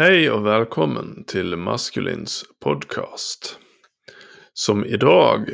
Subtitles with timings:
[0.00, 3.58] Hej och välkommen till Maskulins podcast.
[4.52, 5.50] Som idag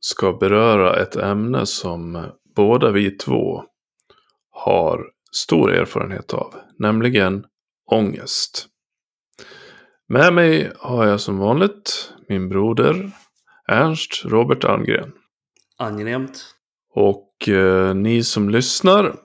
[0.00, 2.26] ska beröra ett ämne som
[2.56, 3.64] båda vi två
[4.50, 7.44] har stor erfarenhet av, nämligen
[7.90, 8.66] ångest.
[10.08, 13.10] Med mig har jag som vanligt min broder
[13.68, 15.12] Ernst Robert Almgren.
[15.78, 16.44] Angenämt.
[16.94, 19.16] Och eh, ni som lyssnar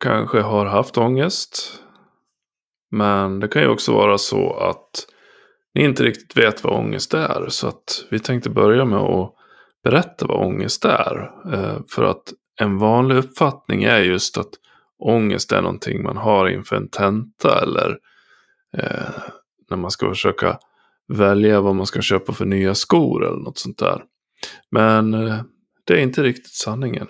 [0.00, 1.82] kanske har haft ångest.
[2.90, 5.06] Men det kan ju också vara så att
[5.74, 7.46] ni inte riktigt vet vad ångest är.
[7.48, 9.34] Så att vi tänkte börja med att
[9.84, 11.30] berätta vad ångest är.
[11.52, 14.50] Eh, för att en vanlig uppfattning är just att
[14.98, 17.98] ångest är någonting man har inför en tenta eller
[18.76, 19.10] eh,
[19.70, 20.58] när man ska försöka
[21.08, 24.02] välja vad man ska köpa för nya skor eller något sånt där.
[24.70, 25.40] Men eh,
[25.86, 27.06] det är inte riktigt sanningen.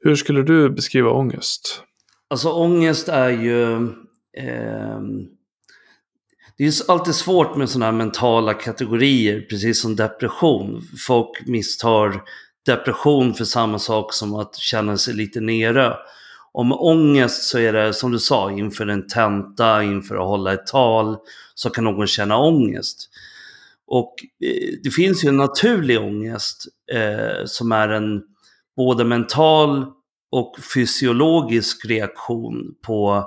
[0.00, 1.82] Hur skulle du beskriva ångest?
[2.30, 3.88] Alltså ångest är ju...
[4.36, 5.00] Eh,
[6.58, 10.82] det är alltid svårt med sådana här mentala kategorier, precis som depression.
[11.06, 12.22] Folk misstar
[12.66, 15.96] depression för samma sak som att känna sig lite nere.
[16.52, 20.66] Om ångest så är det som du sa, inför en tenta, inför att hålla ett
[20.66, 21.16] tal,
[21.54, 23.10] så kan någon känna ångest.
[23.86, 24.14] Och
[24.44, 28.22] eh, det finns ju en naturlig ångest eh, som är en
[28.76, 29.86] både mental
[30.30, 33.24] och fysiologisk reaktion på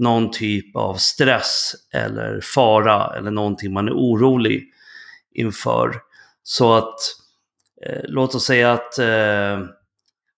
[0.00, 4.64] någon typ av stress eller fara eller någonting man är orolig
[5.34, 5.94] inför.
[6.42, 6.94] Så att,
[7.86, 9.60] eh, låt oss säga att eh,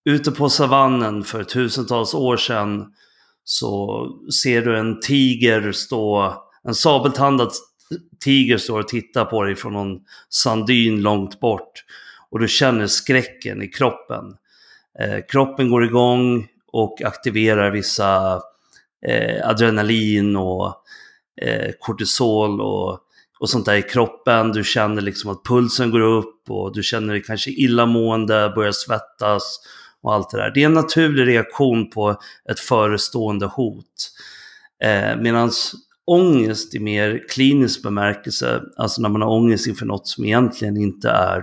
[0.04, 2.92] ute på savannen för tusentals år sedan
[3.44, 4.06] så
[4.42, 7.50] ser du en tiger stå, en sabeltandad
[8.24, 11.84] tiger står och tittar på dig från någon sandyn långt bort.
[12.30, 14.24] Och du känner skräcken i kroppen.
[15.00, 18.40] Eh, kroppen går igång och aktiverar vissa
[19.08, 20.74] eh, adrenalin och
[21.42, 22.98] eh, kortisol och,
[23.40, 24.52] och sånt där i kroppen.
[24.52, 29.60] Du känner liksom att pulsen går upp och du känner dig kanske illamående, börjar svettas
[30.02, 30.50] och allt det där.
[30.54, 32.16] Det är en naturlig reaktion på
[32.50, 34.10] ett förestående hot.
[34.84, 35.50] Eh, Medan
[36.06, 41.10] ångest i mer klinisk bemärkelse, alltså när man har ångest inför något som egentligen inte
[41.10, 41.42] är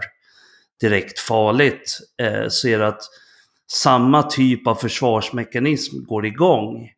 [0.81, 3.01] direkt farligt, eh, så är det att
[3.71, 6.89] samma typ av försvarsmekanism går igång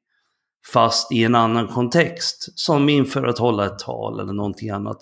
[0.73, 2.59] fast i en annan kontext.
[2.59, 4.97] Som inför att hålla ett tal eller någonting annat.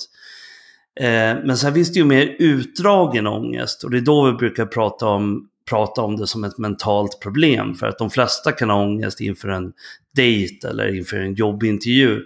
[0.99, 4.65] Eh, men sen finns det ju mer utdragen ångest och det är då vi brukar
[4.65, 7.75] prata om, prata om det som ett mentalt problem.
[7.75, 9.73] För att de flesta kan ha ångest inför en
[10.15, 12.25] dejt eller inför en jobbintervju.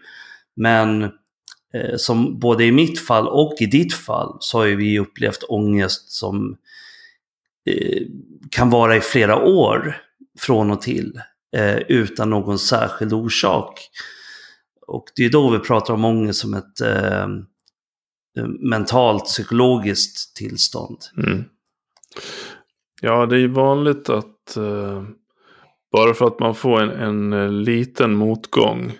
[0.55, 1.03] Men
[1.73, 5.43] eh, som både i mitt fall och i ditt fall så har ju vi upplevt
[5.43, 6.57] ångest som
[7.65, 8.01] eh,
[8.51, 9.97] kan vara i flera år
[10.39, 11.21] från och till
[11.53, 13.89] eh, utan någon särskild orsak.
[14.87, 17.23] Och det är då vi pratar om ångest som ett eh,
[18.37, 20.97] eh, mentalt psykologiskt tillstånd.
[21.17, 21.43] Mm.
[23.01, 25.03] Ja, det är vanligt att eh,
[25.91, 28.97] bara för att man får en, en eh, liten motgång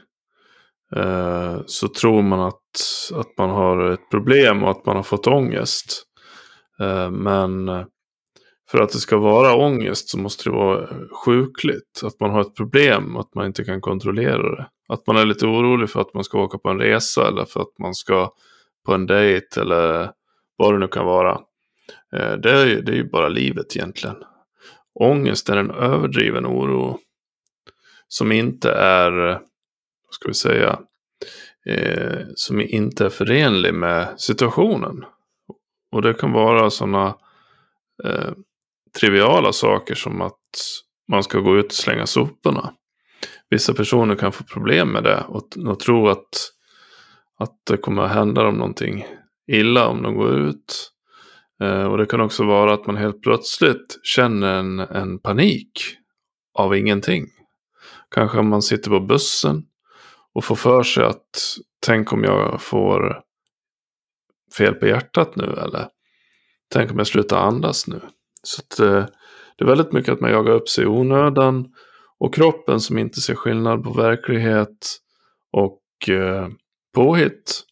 [0.96, 2.62] eh, så tror man att,
[3.14, 6.04] att man har ett problem och att man har fått ångest.
[6.80, 7.86] Eh, men eh,
[8.74, 10.90] för att det ska vara ångest så måste det vara
[11.26, 12.02] sjukligt.
[12.04, 14.68] Att man har ett problem, att man inte kan kontrollera det.
[14.88, 17.62] Att man är lite orolig för att man ska åka på en resa eller för
[17.62, 18.34] att man ska
[18.86, 20.12] på en dejt eller
[20.58, 21.32] vad det nu kan vara.
[22.16, 24.16] Eh, det är, ju, det är ju bara livet egentligen.
[25.00, 27.00] Ångest är en överdriven oro
[28.08, 29.12] som inte är,
[30.06, 30.80] vad ska vi säga,
[31.66, 35.06] eh, som inte är förenlig med situationen.
[35.92, 37.16] Och det kan vara sådana
[38.04, 38.32] eh,
[39.00, 40.40] triviala saker som att
[41.12, 42.74] man ska gå ut och slänga soporna.
[43.50, 46.52] Vissa personer kan få problem med det och, och tro att,
[47.40, 49.06] att det kommer att hända dem någonting
[49.48, 50.92] illa om de går ut.
[51.62, 55.72] Eh, och det kan också vara att man helt plötsligt känner en, en panik
[56.54, 57.26] av ingenting.
[58.12, 59.64] Kanske man sitter på bussen
[60.34, 63.22] och får för sig att tänk om jag får
[64.58, 65.88] fel på hjärtat nu eller
[66.74, 68.02] tänk om jag slutar andas nu.
[68.44, 69.06] Så att, eh,
[69.58, 71.74] det är väldigt mycket att man jagar upp sig i onödan.
[72.20, 75.00] Och kroppen som inte ser skillnad på verklighet
[75.52, 76.48] och eh,
[76.96, 77.64] påhitt.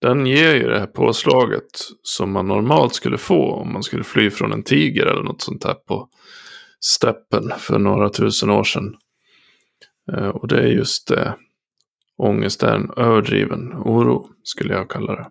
[0.00, 1.70] Den ger ju det här påslaget
[2.02, 5.64] som man normalt skulle få om man skulle fly från en tiger eller något sånt
[5.64, 6.08] här på
[6.80, 8.96] steppen för några tusen år sedan.
[10.12, 11.36] Eh, och det är just det.
[12.16, 15.30] Ångest är en överdriven oro skulle jag kalla det.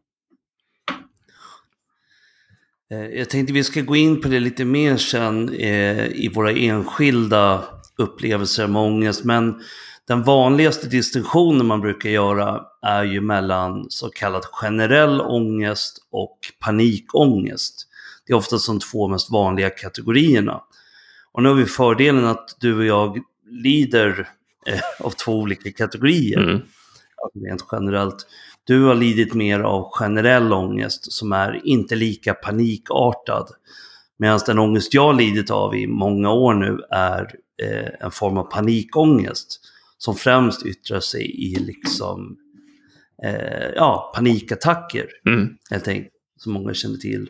[2.92, 6.52] Eh, jag tänkte vi ska gå in på det lite mer sen eh, i våra
[6.52, 7.64] enskilda
[7.98, 9.24] upplevelser med ångest.
[9.24, 9.62] Men
[10.08, 17.88] den vanligaste distinktionen man brukar göra är ju mellan så kallad generell ångest och panikångest.
[18.26, 20.62] Det är oftast de två mest vanliga kategorierna.
[21.32, 23.20] Och nu har vi fördelen att du och jag
[23.50, 24.30] lider
[24.68, 26.40] eh, av två olika kategorier.
[26.40, 26.62] Mm.
[27.46, 28.28] Rent generellt.
[28.70, 33.48] Du har lidit mer av generell ångest som är inte lika panikartad.
[34.18, 38.44] Medan den ångest jag lidit av i många år nu är eh, en form av
[38.44, 39.60] panikångest.
[39.98, 42.38] Som främst yttrar sig i liksom,
[43.24, 45.08] eh, ja, panikattacker.
[45.26, 45.50] Mm.
[45.70, 47.30] Helt enkelt, som många känner till.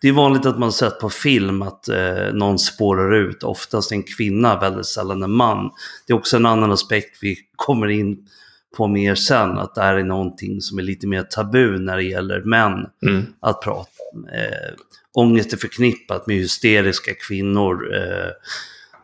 [0.00, 4.02] Det är vanligt att man sett på film att eh, någon spårar ut, oftast en
[4.02, 5.70] kvinna, väldigt sällan en man.
[6.06, 8.26] Det är också en annan aspekt vi kommer in
[8.76, 12.02] på mer sen, att det här är någonting som är lite mer tabu när det
[12.02, 13.26] gäller män Mm.
[13.40, 14.24] att prata om.
[14.28, 14.74] Eh,
[15.12, 18.30] ångest är förknippat med hysteriska kvinnor eh,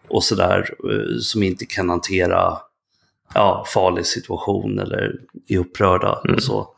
[0.08, 2.58] och sådär, eh, som inte kan hantera
[3.34, 5.14] ja, farlig situation eller
[5.48, 6.34] är upprörda Mm.
[6.36, 6.68] och så.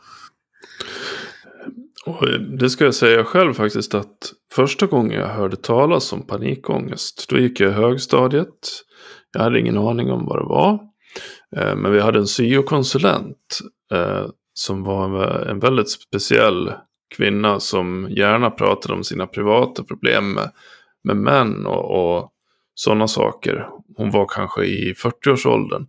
[2.07, 2.29] Och
[2.59, 7.39] det ska jag säga själv faktiskt att första gången jag hörde talas om panikångest, då
[7.39, 8.69] gick jag i högstadiet.
[9.33, 10.79] Jag hade ingen aning om vad det var.
[11.57, 13.59] Eh, men vi hade en syokonsulent
[13.93, 16.73] eh, som var en väldigt speciell
[17.17, 20.51] kvinna som gärna pratade om sina privata problem med,
[21.05, 22.33] med män och, och
[22.75, 23.69] sådana saker.
[23.97, 25.87] Hon var kanske i 40-årsåldern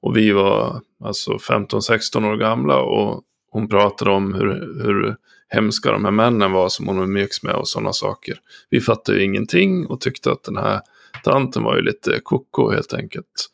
[0.00, 5.16] och vi var alltså 15-16 år gamla och hon pratade om hur, hur
[5.48, 8.40] hemska de här männen var som hon umgicks med och sådana saker.
[8.70, 10.80] Vi fattade ju ingenting och tyckte att den här
[11.24, 13.50] tanten var ju lite koko helt enkelt.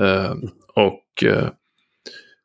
[0.00, 0.34] Eh,
[0.74, 1.48] och eh,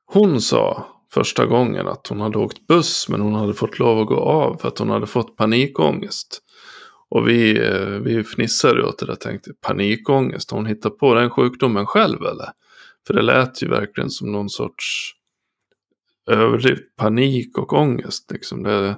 [0.06, 4.08] hon sa första gången att hon hade åkt buss men hon hade fått lov att
[4.08, 6.44] gå av för att hon hade fått panikångest.
[7.10, 11.30] Och vi, eh, vi fnissade åt det där och tänkte panikångest, hon hittar på den
[11.30, 12.50] sjukdomen själv eller?
[13.08, 15.14] För det lät ju verkligen som någon sorts
[16.30, 18.32] överdriv panik och ångest.
[18.32, 18.98] Liksom det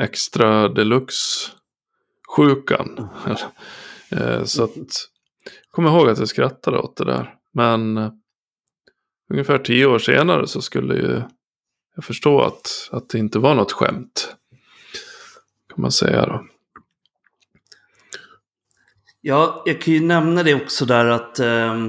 [0.00, 1.50] extra deluxe
[2.36, 3.08] sjukan.
[4.16, 4.70] Eh, Så att,
[5.70, 7.34] kom ihåg att jag skrattade åt det där.
[7.52, 8.10] Men
[9.30, 11.22] ungefär tio år senare så skulle ju
[11.94, 14.36] jag förstå att, att det inte var något skämt.
[15.74, 16.46] Kan man säga då.
[19.20, 21.88] Ja, jag kan ju nämna det också där att ehm,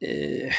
[0.00, 0.52] eh,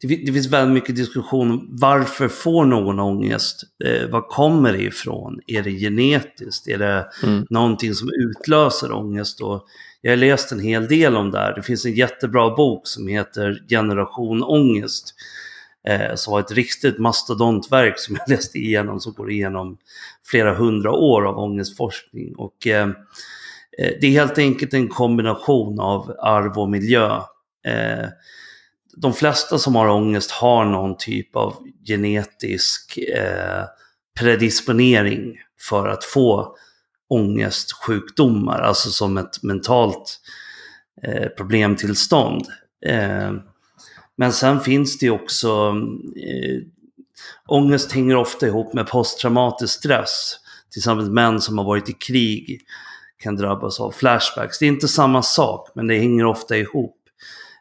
[0.00, 3.62] det, det finns väldigt mycket diskussion varför får någon ångest?
[3.84, 5.40] Eh, var kommer det ifrån?
[5.46, 6.68] Är det genetiskt?
[6.68, 7.46] Är det Mm.
[7.50, 9.40] någonting som utlöser ångest?
[9.40, 9.66] Och
[10.06, 11.54] jag har läst en hel del om det här.
[11.54, 15.14] Det finns en jättebra bok som heter Generation ångest.
[15.88, 19.78] Eh, som var ett riktigt mastodontverk som jag läste igenom som går igenom
[20.24, 22.34] flera hundra år av ångestforskning.
[22.36, 22.88] Och eh,
[23.78, 27.16] eh, Det är helt enkelt en kombination av arv och miljö.
[27.66, 28.08] Eh,
[28.96, 31.56] De flesta som har ångest har någon typ av
[31.86, 33.64] genetisk eh,
[34.20, 35.34] predisponering
[35.68, 36.56] för att få
[37.10, 40.20] ångestsjukdomar, alltså som ett mentalt
[41.02, 42.46] eh, problemtillstånd.
[42.86, 43.32] Eh,
[44.18, 45.74] Men sen finns det ju också,
[46.16, 46.62] eh,
[47.48, 50.36] ångest hänger ofta ihop med posttraumatisk stress.
[50.72, 52.60] Till exempel män som har varit i krig
[53.18, 54.58] kan drabbas av flashbacks.
[54.58, 56.96] Det är inte samma sak, men det hänger ofta ihop.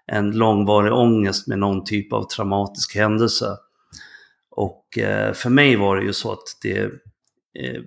[0.07, 3.57] En långvarig ångest med någon typ av traumatisk händelse.
[4.51, 6.79] Och eh, för mig var det ju så att det
[7.59, 7.81] eh,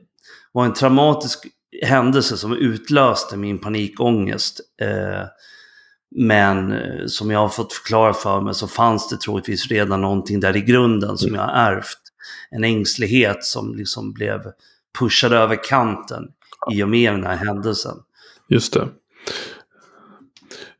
[0.58, 1.46] var en traumatisk
[1.82, 4.60] händelse som utlöste min panikångest.
[4.82, 5.26] Eh,
[6.16, 10.40] men eh, som jag har fått förklara för mig så fanns det troligtvis redan någonting
[10.40, 11.98] där i grunden som jag har ärvt.
[12.50, 14.40] En ängslighet som liksom blev
[14.98, 16.28] pushad över kanten
[16.72, 17.96] i och med den här händelsen.
[18.48, 18.88] Just det.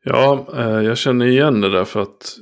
[0.03, 2.37] Ja, eh, jag känner igen det där för att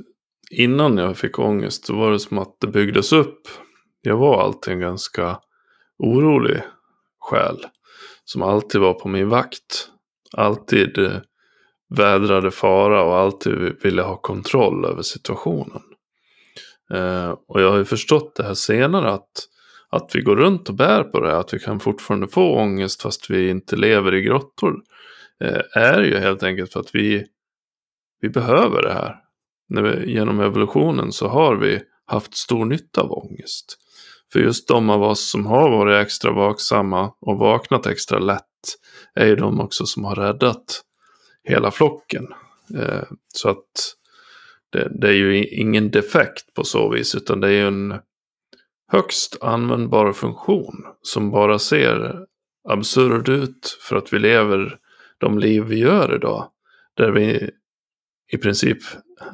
[0.51, 3.41] innan jag fick ångest så var det som att det byggdes upp.
[4.01, 5.39] Jag var alltid ganska
[5.97, 6.61] orolig
[7.27, 7.65] själ.
[8.25, 9.89] Som alltid var på min vakt.
[10.33, 11.17] Alltid eh,
[11.89, 13.53] vädrade fara och alltid
[13.83, 15.81] ville ha kontroll över situationen.
[16.93, 19.47] Eh, och jag har ju förstått det här senare att,
[19.89, 21.39] att vi går runt och bär på det här.
[21.39, 24.81] Att vi kan fortfarande få ångest fast vi inte lever i grottor
[25.43, 27.25] eh, är ju helt enkelt för att vi,
[28.21, 29.15] vi behöver det här.
[29.69, 33.77] När vi, genom evolutionen så har vi haft stor nytta av ångest.
[34.33, 38.43] För just de av oss som har varit extra vaksamma och vaknat extra lätt
[39.15, 40.81] är ju de också som har räddat
[41.43, 42.27] hela flocken.
[42.75, 43.03] Eh,
[43.33, 43.95] så att
[44.69, 47.99] det, det är ju ingen defekt på så vis utan det är ju en
[48.91, 52.19] högst användbar funktion som bara ser
[52.69, 54.77] absurd ut för att vi lever
[55.17, 56.49] de liv vi gör idag.
[56.93, 57.49] Där vi
[58.31, 58.77] i princip,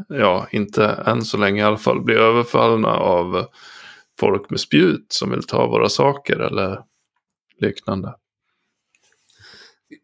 [0.10, 3.46] ja, inte än så länge i alla fall, blir överfallna av
[4.20, 6.80] folk med spjut som vill ta våra saker eller
[7.60, 8.16] liknande.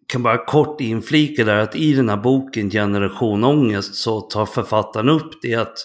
[0.07, 5.09] kan bara kort inflika där att i den här boken Generation Ångest så tar författaren
[5.09, 5.77] upp det att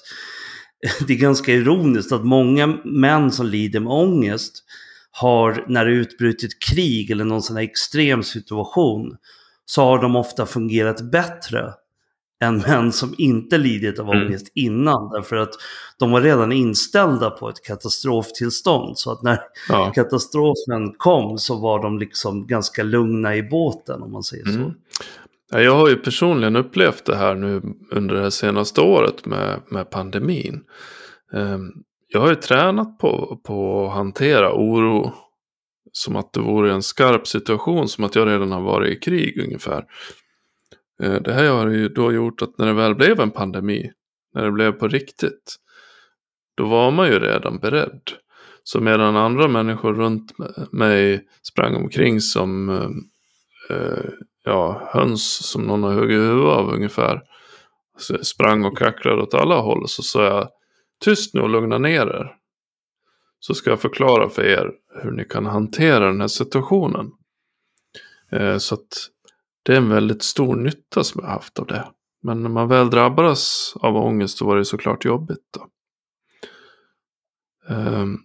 [1.06, 4.64] det är ganska ironiskt att många män som lider med ångest
[5.10, 9.16] har, när det utbrutit krig eller någon sån här extrem situation,
[9.66, 11.72] så har de ofta fungerat bättre
[12.44, 14.26] än män som inte lidit av Mm.
[14.26, 15.10] ångest innan.
[15.10, 15.50] Därför att
[15.98, 18.98] de var redan inställda på ett katastroftillstånd.
[18.98, 19.92] Så att när Ja.
[19.94, 24.50] katastrofen kom så var de liksom ganska lugna i båten om man säger så.
[24.58, 24.70] Mm.
[25.50, 29.90] Ja, Jag har ju personligen upplevt det här nu under det senaste året med, med
[29.90, 30.60] pandemin.
[31.34, 31.72] Ehm,
[32.08, 35.12] Jag har ju tränat på, på att hantera oro
[35.92, 39.44] som att det vore en skarp situation, som att jag redan har varit i krig
[39.44, 39.84] ungefär.
[41.02, 43.92] Eh, det här har ju då gjort att när det väl blev en pandemi,
[44.34, 45.56] när det blev på riktigt,
[46.56, 48.00] då var man ju redan beredd.
[48.62, 50.32] Så medan andra människor runt
[50.72, 54.10] mig sprang omkring som eh, eh,
[54.44, 57.22] ja, höns som någon har huggit huvudet av ungefär.
[57.98, 59.88] Så sprang och kacklade åt alla håll.
[59.88, 60.48] Så sa jag,
[61.04, 62.36] tyst nu och lugna ner er.
[63.38, 64.70] Så ska jag förklara för er
[65.02, 67.10] hur ni kan hantera den här situationen.
[68.32, 69.08] Eh, så att
[69.64, 71.85] det är en väldigt stor nytta som jag haft av det.
[72.23, 75.38] Men när man väl drabbades av ångest så var det såklart jobbigt.
[75.54, 75.66] Då.
[77.75, 78.16] Ehm,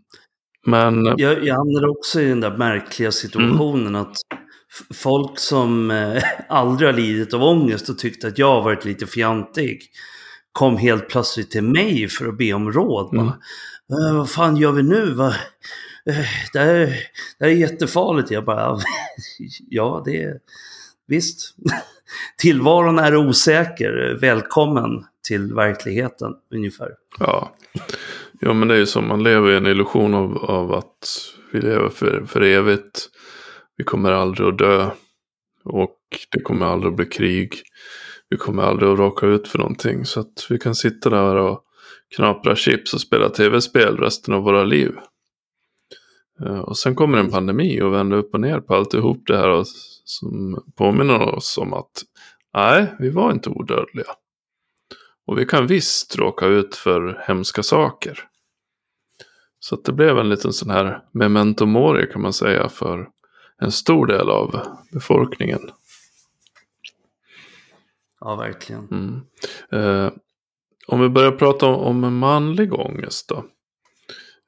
[0.65, 4.17] men Jag, jag hamnade också i den där märkliga situationen att
[4.79, 9.07] f- folk som eh, aldrig har lidit av ångest och tyckte att jag varit lite
[9.07, 9.81] fjantig
[10.51, 13.13] kom helt plötsligt till mig för att be om råd.
[13.13, 13.27] Mm.
[13.27, 15.11] "Eh, vad fan gör vi nu?
[15.13, 15.27] Va?
[16.05, 16.15] Eh,
[16.53, 16.75] Det, här,
[17.39, 18.31] det här är jättefarligt.
[18.31, 18.77] Jag bara,
[19.69, 20.39] ja det är
[21.09, 21.55] visst.
[22.37, 24.17] Tillvaron är osäker.
[24.21, 26.89] Välkommen till verkligheten ungefär.
[27.19, 27.55] Ja.
[28.39, 31.07] ja, men det är ju som man lever i en illusion av, av att
[31.53, 33.09] vi lever för, för evigt.
[33.77, 34.89] Vi kommer aldrig att dö.
[35.63, 35.97] Och
[36.31, 37.53] det kommer aldrig att bli krig.
[38.29, 40.05] Vi kommer aldrig att råka ut för någonting.
[40.05, 41.63] Så att vi kan sitta där och
[42.15, 44.91] knapra chips och spela tv-spel resten av våra liv.
[46.45, 49.49] Eh, och sen kommer en pandemi och vänder upp och ner på alltihop det här
[49.49, 49.65] och
[50.09, 52.03] som påminner oss om att
[52.53, 54.11] nej, vi var inte odödliga.
[55.27, 58.19] Och vi kan visst råka ut för hemska saker.
[59.59, 63.09] Så det blev en liten sån här memento mori kan man säga för
[63.57, 64.59] en stor del av
[64.91, 65.71] befolkningen.
[68.19, 68.87] Ja, verkligen.
[68.91, 69.21] Mm.
[69.71, 70.11] Eh,
[70.87, 73.45] om vi börjar prata om, om manlig ångest då.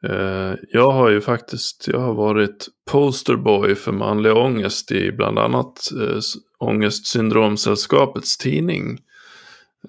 [0.03, 5.91] Eh, jag har ju faktiskt jag har varit posterboy för manlig ångest i bland annat
[6.01, 6.20] eh,
[6.60, 9.00] Ångestsyndromsällskapets tidning.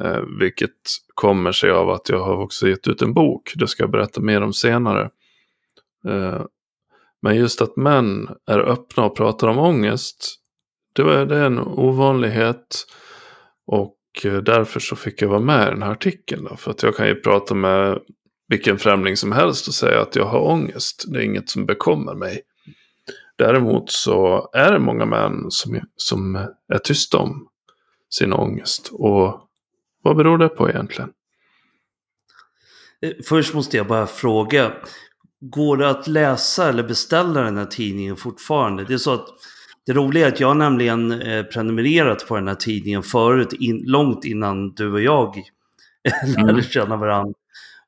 [0.00, 0.70] Eh, vilket
[1.14, 3.52] kommer sig av att jag har också gett ut en bok.
[3.56, 5.10] Det ska jag berätta mer om senare.
[7.22, 10.36] Men just att män är öppna och pratar om ångest.
[10.92, 12.86] Det är, det en ovanlighet.
[13.66, 16.44] Och därför så fick jag vara med i den här artikeln.
[16.44, 17.98] Då, för att jag kan ju prata med
[18.52, 21.04] vilken främling som helst och säga att jag har ångest.
[21.08, 22.40] Det är inget som bekommer mig.
[23.38, 26.34] Däremot så är det många män som, som
[26.68, 27.48] är tysta om
[28.10, 28.90] sin ångest.
[28.92, 29.48] Och
[30.02, 31.10] vad beror det på egentligen?
[33.02, 34.72] Eh, Först måste jag bara fråga.
[35.40, 38.84] Går det att läsa eller beställa den här tidningen fortfarande?
[38.84, 39.28] Det är så att
[39.86, 43.82] det roliga är att jag har nämligen eh, prenumererat på den här tidningen förut, in,
[43.86, 45.42] långt innan du och jag
[46.36, 47.34] lärde känna varandra.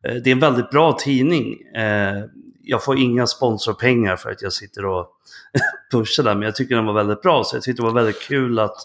[0.04, 1.60] Eh, det är en väldigt bra tidning.
[1.76, 2.24] Eh,
[2.62, 5.08] jag får inga sponsorpengar för att jag sitter och
[5.92, 8.22] pushar där, men jag tycker den var väldigt bra, så jag tyckte det var väldigt
[8.22, 8.76] kul att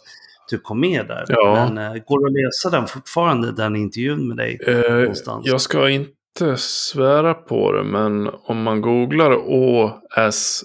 [0.49, 1.25] du kom med där.
[1.27, 1.53] Ja.
[1.53, 4.59] Men eh, går det att läsa den fortfarande, den intervjun med dig?
[4.67, 5.45] Eh, någonstans.
[5.45, 10.63] jag ska inte svära på det, men om man googlar ÅSS,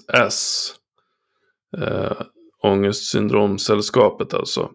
[1.77, 2.11] eh,
[2.63, 4.69] Ångestsyndromsällskapet alltså,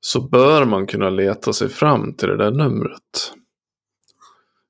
[0.00, 3.32] så bör man kunna leta sig fram till det där numret.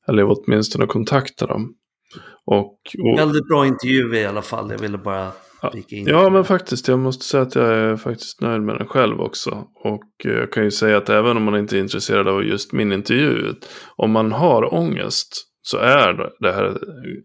[0.08, 1.74] Eller åtminstone kontakta dem.
[2.44, 4.70] Och, och, Väldigt bra intervju i alla fall.
[4.70, 5.32] Jag ville bara
[5.72, 6.06] flika in.
[6.06, 6.88] Ja, men faktiskt.
[6.88, 9.66] Jag måste säga att jag är faktiskt nöjd med den själv också.
[9.74, 12.72] Och eh, jag kan ju säga att även om man inte är intresserad av just
[12.72, 13.54] min intervju.
[13.96, 16.78] Om man har ångest så är det här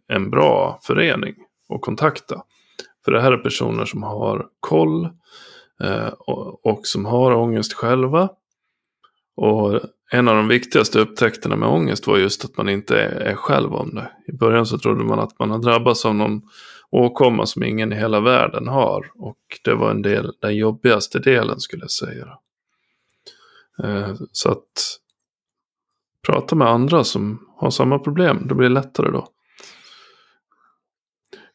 [0.08, 1.36] en bra förening
[1.74, 2.42] att kontakta.
[3.06, 5.06] För det här är personer som har koll
[5.84, 8.30] eh, och, och som har ångest själva.
[9.36, 9.82] Och
[10.12, 13.96] en av de viktigaste upptäckterna med ångest var just att man inte är, själv om
[13.96, 14.12] det.
[14.28, 16.42] I början så trodde man att man har drabbats av någon
[16.90, 19.12] åkomma som ingen i hela världen har.
[19.16, 22.28] Och det var en del, den jobbigaste delen skulle jag säga.
[23.84, 24.98] Eh, Så att
[26.28, 28.46] prata med andra som har samma problem.
[28.48, 29.28] Det blir lättare då.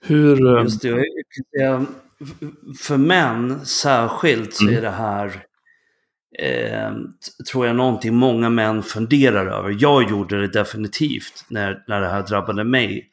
[0.01, 0.57] Hur...
[0.57, 1.87] eh, Just det,
[2.81, 4.77] för män särskilt så Mm.
[4.77, 5.45] är det här,
[6.39, 6.93] eh,
[7.51, 9.77] tror jag, någonting många män funderar över.
[9.79, 13.09] Jag gjorde det definitivt när, när det här drabbade mig.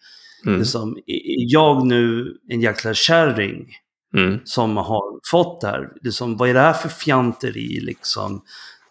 [0.46, 3.68] Mm, Liksom, är är jag nu en jäkla kärring
[4.16, 5.90] mm, som har fått det här?
[6.02, 8.42] Liksom, vad är det här för fjanteri liksom?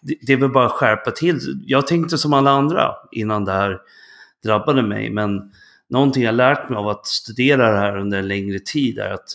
[0.01, 1.39] Det, det är väl bara att skärpa till.
[1.65, 3.77] Jag tänkte som alla andra innan det här
[4.43, 5.41] drabbade mig, men
[5.89, 9.27] någonting jag lärt mig av att studera det här under en längre tid är att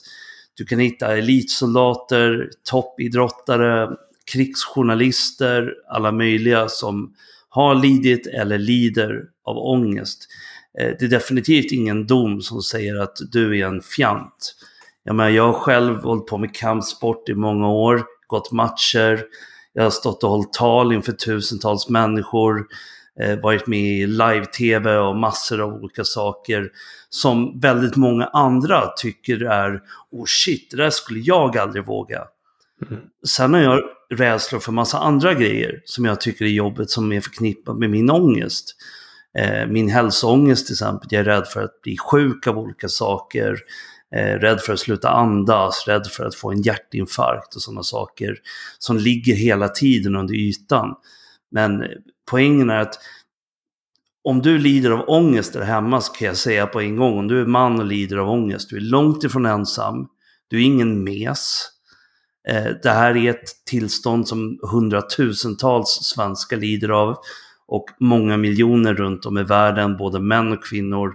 [0.57, 3.97] du kan hitta elitsoldater, toppidrottare,
[4.33, 7.15] krigsjournalister, alla möjliga som
[7.49, 10.29] har lidit eller lider av ångest.
[10.79, 14.55] Eh, Det är definitivt ingen dom som säger att du är en fjant.
[15.05, 19.25] Jag, menar, jag har själv hållit på med kampsport i många år, gått matcher,
[19.73, 22.67] jag har stått och hållit tal inför tusentals människor,
[23.21, 26.71] eh, varit med i live-tv och massor av olika saker
[27.09, 32.23] som väldigt många andra tycker är oh shit, det där skulle jag aldrig våga.
[32.91, 33.03] Mm.
[33.29, 33.81] Sen har jag
[34.11, 38.11] rädslor för massa andra grejer som jag tycker är jobbigt som är förknippat med min
[38.11, 38.77] ångest.
[39.39, 43.59] Eh, min hälsoångest till exempel, jag är rädd för att bli sjuk av olika saker,
[44.17, 48.37] eh, rädd för att sluta andas, rädd för att få en hjärtinfarkt och sådana saker
[48.79, 50.95] som ligger hela tiden under ytan.
[51.51, 51.85] Men
[52.31, 52.99] poängen är att
[54.25, 57.29] om du lider av ångest där hemma så kan jag säga på en gång, om
[57.29, 60.09] du är man och lider av ångest, du är långt ifrån ensam,
[60.49, 61.71] du är ingen mes.
[62.49, 67.17] Eh, det här är ett tillstånd som hundratusentals svenskar lider av
[67.67, 71.15] och många miljoner runt om i världen, både män och kvinnor.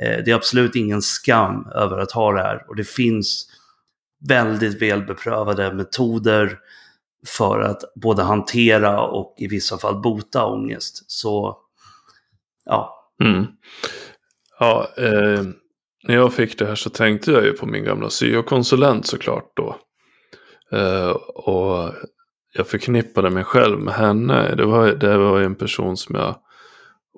[0.00, 3.46] Eh, det är absolut ingen skam över att ha det här och det finns
[4.28, 6.58] väldigt välbeprövade metoder
[7.26, 11.10] för att både hantera och i vissa fall bota ångest.
[11.10, 11.58] Så
[12.64, 13.46] ja, mm.
[14.58, 15.42] Ja, eh,
[16.02, 19.76] när jag fick det här så tänkte jag ju på min gamla syokonsulent såklart då.
[20.72, 21.92] Eh, och
[22.52, 24.54] jag förknippade mig själv med henne.
[24.54, 26.36] Det var, det var ju en person som jag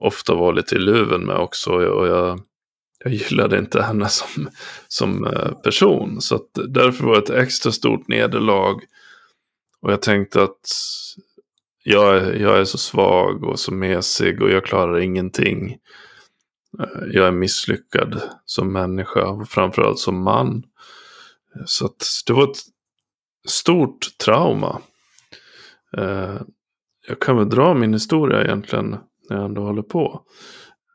[0.01, 1.71] ofta var lite i luven med också.
[1.71, 2.41] Och jag,
[3.05, 4.49] jag gillade inte henne som,
[4.89, 6.21] som eh, person.
[6.21, 8.81] Så att därför var det ett extra stort nederlag.
[9.83, 10.61] Och jag tänkte att
[11.85, 15.77] jag, är- jag är så svag och så mesig och jag klarar ingenting.
[16.81, 20.63] Eh, jag är misslyckad som människa och framförallt som man.
[21.67, 22.59] Så att det var ett
[23.49, 24.81] stort trauma.
[25.97, 26.41] Eh,
[27.09, 28.91] Jag kan väl dra min historia egentligen
[29.31, 30.23] när jag ändå håller på.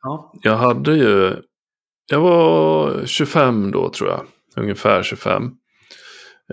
[0.02, 1.36] ja, Jag hade ju,
[2.12, 4.22] jag var 25 då tror jag,
[4.56, 5.52] ungefär 25.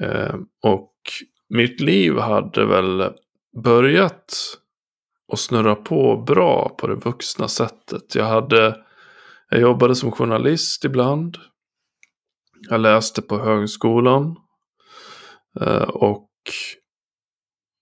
[0.00, 0.92] Eh, och
[1.48, 3.10] mitt liv hade väl
[3.64, 4.34] börjat
[5.32, 8.14] att snurra på bra på det vuxna sättet.
[8.14, 8.76] Jag hade,
[9.50, 11.36] jag jobbade som journalist ibland.
[12.70, 14.36] Jag läste på högskolan.
[15.60, 16.30] Eh, och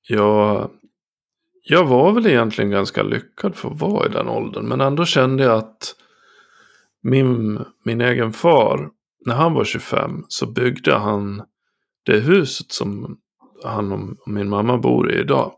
[0.09, 0.71] jag,
[1.63, 4.69] jag var väl egentligen ganska lyckad för att vara i den åldern.
[4.69, 5.95] Men ändå kände jag att
[7.03, 8.91] min, min egen far,
[9.27, 11.43] när han var 25 så byggde han
[12.07, 13.19] det huset som
[13.65, 15.53] han och min mamma bor i idag.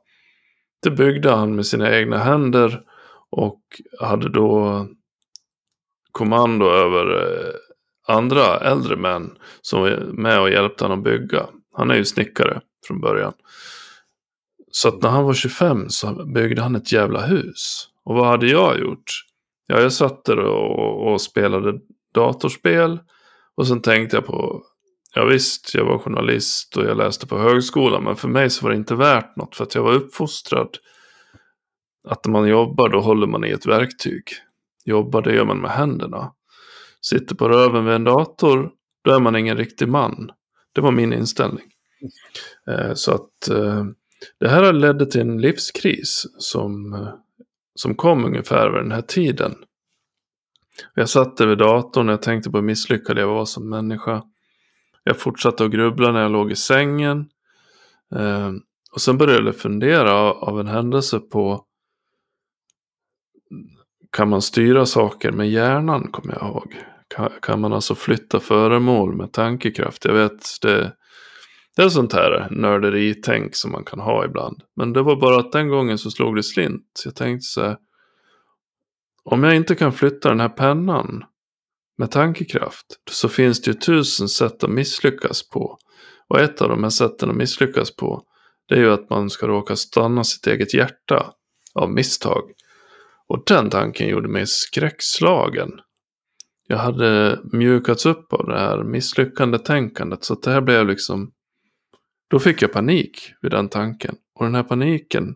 [0.82, 2.82] Det byggde han med sina egna händer
[3.30, 3.60] och
[4.00, 4.86] hade då
[6.12, 7.54] kommando över eh,
[8.08, 11.46] andra äldre män som var med och hjälpte honom att bygga.
[11.76, 13.32] Han är ju snickare från början.
[14.70, 17.88] Så att när han var 25 så byggde han ett jävla hus.
[18.04, 19.10] Och vad hade jag gjort?
[19.66, 21.78] Ja, jag satt där och, och spelade
[22.14, 22.98] datorspel.
[23.56, 24.62] Och sen tänkte jag på,
[25.14, 28.04] ja visst, jag var journalist och jag läste på högskolan.
[28.04, 29.56] Men för mig så var det inte värt något.
[29.56, 30.78] För att jag var uppfostrad
[32.08, 34.22] att när man jobbar då håller man i ett verktyg.
[34.84, 36.32] Jobbar det gör man med händerna.
[37.00, 38.70] Sitter på röven vid en dator,
[39.04, 40.30] då är man ingen riktig man.
[40.74, 41.64] Det var min inställning.
[42.66, 43.84] Eh, så att eh,
[44.40, 47.08] det här ledde till en livskris som, eh,
[47.74, 49.54] som kom ungefär vid den här tiden.
[50.94, 54.22] Jag satt där vid datorn och jag tänkte på hur misslyckad jag var som människa.
[55.04, 57.28] Jag fortsatte att grubbla när jag låg i sängen.
[58.14, 58.52] Eh,
[58.92, 61.64] och sen började jag fundera av en händelse på
[64.10, 66.76] kan man styra saker med hjärnan, kommer jag ihåg.
[67.42, 70.04] Kan, man alltså flytta föremål med tankekraft?
[70.04, 70.92] Jag vet, det,
[71.76, 74.62] det är sånt här nörderitänk som man kan ha ibland.
[74.76, 77.02] Men det var bara att den gången så slog det slint.
[77.04, 77.76] Jag tänkte så här.
[79.24, 81.24] Om jag inte kan flytta den här pennan
[81.98, 82.86] med tankekraft.
[83.10, 85.78] Så finns det ju tusen sätt att misslyckas på.
[86.28, 88.22] Och ett av de här sätten att misslyckas på.
[88.68, 91.32] Det är ju att man ska råka stanna sitt eget hjärta
[91.74, 92.42] av misstag.
[93.28, 95.70] Och den tanken gjorde mig skräckslagen.
[96.66, 100.24] Jag hade mjukats upp av det här misslyckandetänkandet.
[100.24, 101.32] Så att det här blev liksom...
[102.28, 104.16] Då fick jag panik vid den tanken.
[104.34, 105.34] Och den här paniken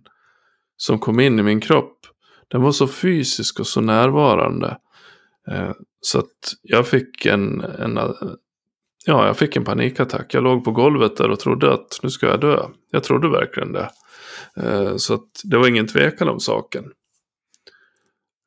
[0.77, 2.07] som kom in i min kropp.
[2.49, 4.79] Den var så fysisk och så närvarande.
[5.49, 7.99] Eh, så att jag fick en, en,
[9.07, 10.35] ja, jag fick en panikattack.
[10.35, 12.63] Jag låg på golvet där och trodde att nu ska jag dö.
[12.91, 13.91] Jag trodde verkligen det.
[14.57, 16.85] Eh, så att det var ingen tvekan om saken.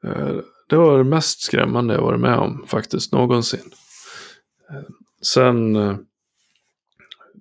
[0.04, 0.36] Eh,
[0.72, 3.72] det var det mest skrämmande jag varit med om faktiskt någonsin.
[5.22, 5.96] Sen eh,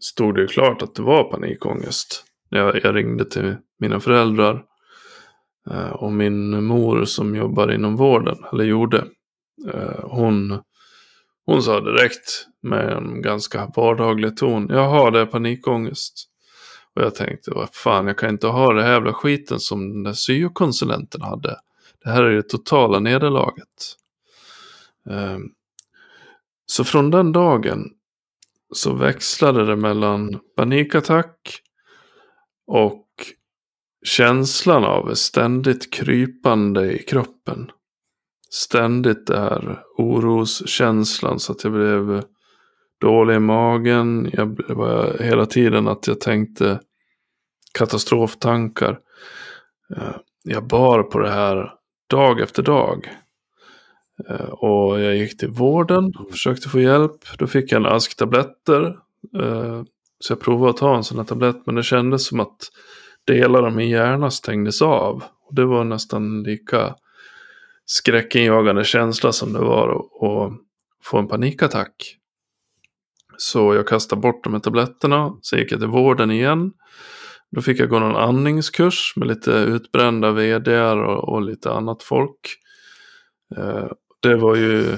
[0.01, 2.25] stod det ju klart att det var panikångest.
[2.49, 4.65] Jag, jag ringde till mina föräldrar
[5.71, 9.05] eh, och min mor som jobbar inom vården, eller gjorde,
[9.75, 10.61] eh, hon,
[11.47, 14.69] hon sa direkt med en ganska vardaglig ton.
[14.71, 16.15] Jaha, det är panikångest.
[16.95, 20.03] Och jag tänkte, vad fan, jag kan inte ha det här jävla skiten som den
[20.03, 21.57] där syokonsulenten hade.
[22.05, 23.97] Det här är det totala nederlaget.
[25.11, 25.43] Ehm,
[26.67, 27.85] så från den dagen
[28.75, 31.63] så växlade det mellan panikattack
[32.67, 33.07] och
[34.07, 37.71] känslan av ständigt krypande i kroppen
[38.51, 42.23] ständigt det här oroskänslan så att jag blev
[43.01, 44.31] dålig i magen.
[44.33, 46.81] Jag var hela tiden att jag tänkte
[47.79, 48.99] katastroftankar.
[49.97, 51.75] Ehm, jag bar på det här
[52.11, 53.09] dag efter dag.
[54.29, 57.39] Eh, och jag gick till vården och försökte få hjälp.
[57.39, 58.85] Då fick jag en ask tabletter.
[59.41, 59.83] Eh,
[60.19, 61.67] så jag provade att ta en sån här tablett.
[61.67, 62.71] Men det kändes som att
[63.27, 65.25] delar av min hjärna stängdes av.
[65.49, 66.95] Och det var nästan lika
[67.87, 70.53] skräckinjagande känsla som det var att
[71.05, 72.17] få en panikattack.
[73.37, 76.73] Så jag kastade bort de här tabletterna, sen gick jag till vården igen.
[77.51, 82.57] Då fick jag gå någon andningskurs med lite utbrända vdar och, och lite annat folk.
[83.57, 83.89] Eh,
[84.23, 84.97] det var ju,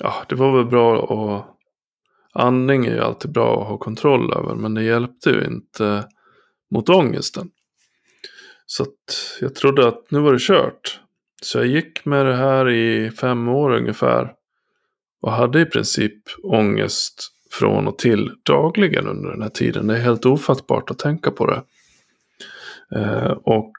[0.00, 1.44] ja det var väl bra och
[2.32, 6.08] andning är ju alltid bra att ha kontroll över men det hjälpte ju inte
[6.74, 7.50] mot ångesten.
[8.66, 11.00] Så att jag trodde att nu var det kört.
[11.42, 14.32] Så jag gick med det här i fem år ungefär.
[15.22, 19.86] Och hade i princip ångest från och till dagligen under den här tiden.
[19.86, 21.62] Det är helt ofattbart att tänka på det.
[22.96, 23.72] Eh, och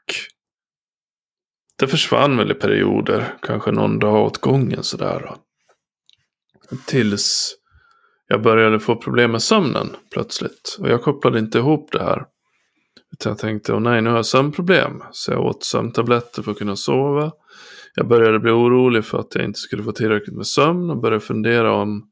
[1.79, 5.35] det försvann väl i perioder, kanske någon dag åt gången sådär.
[6.85, 7.55] Tills
[8.27, 10.77] jag började få problem med sömnen plötsligt.
[10.79, 12.25] Och jag kopplade inte ihop det här.
[13.13, 15.03] Utan jag tänkte, åh nej, nu har jag sömnproblem.
[15.11, 17.31] Så jag åt sömntabletter för att kunna sova.
[17.95, 21.25] Jag började bli orolig för att jag inte skulle få tillräckligt med sömn och började
[21.25, 22.09] fundera om,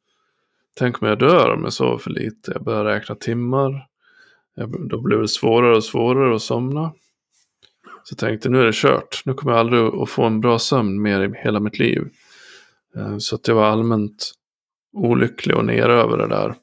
[0.78, 2.52] tänk om jag dör om jag sover för lite.
[2.52, 3.88] Jag börjar räkna timmar.
[4.56, 6.94] Jag, då blir det svårare och svårare att somna.
[8.04, 9.22] Så jag tänkte, nu är det kört.
[9.26, 12.10] Nu kommer jag aldrig att få en bra sömn mer i hela mitt liv.
[12.96, 14.32] Eh, så att jag var allmänt
[14.94, 16.56] olycklig och ner över det där.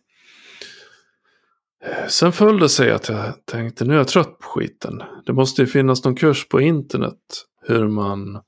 [1.85, 5.03] Eh, sen föll det sig att jag tänkte nu är jag trött på skiten.
[5.27, 8.41] Det måste ju finnas någon kurs på internet hur man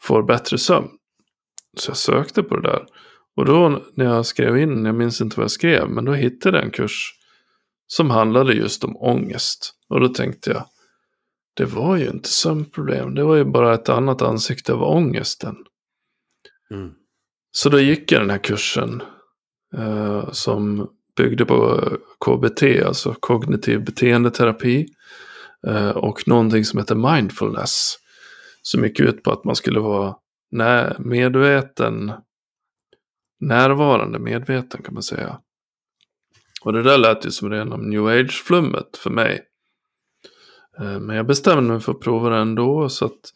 [0.00, 0.88] får bättre sömn.
[1.76, 2.86] Så jag sökte på det där.
[3.36, 6.56] Och då när jag skrev in, jag minns inte vad jag skrev, men då hittade
[6.56, 7.12] jag en kurs
[7.86, 9.74] som handlade just om ångest.
[9.88, 10.64] Och då tänkte jag,
[11.54, 15.56] det var ju inte sömnproblem, det var ju bara ett annat ansikte av ångesten.
[16.70, 16.90] Mm.
[17.50, 19.02] Så då gick jag den här kursen
[19.76, 21.88] eh, som byggde på
[22.24, 24.86] KBT, alltså kognitiv beteendeterapi.
[25.66, 27.96] Eh, och någonting som heter mindfulness.
[28.62, 30.16] Som gick ut på att man skulle vara
[30.98, 32.12] medveten,
[33.40, 35.40] närvarande medveten kan man säga.
[36.64, 39.40] Och det där lät ju som rena new age-flummet för mig.
[40.78, 43.32] Eh, men jag bestämde mig för att prova det ändå så att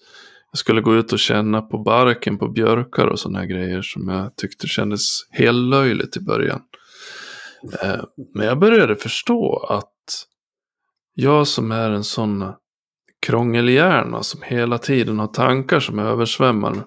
[0.53, 4.09] jag skulle gå ut och känna på barken på björkar och sådana här grejer som
[4.09, 6.63] jag tyckte kändes helt löjligt i början.
[7.83, 9.95] Eh, men jag började förstå att
[11.15, 12.53] jag som är en sån
[13.27, 16.85] krångelhjärna som hela tiden har tankar som översvämmar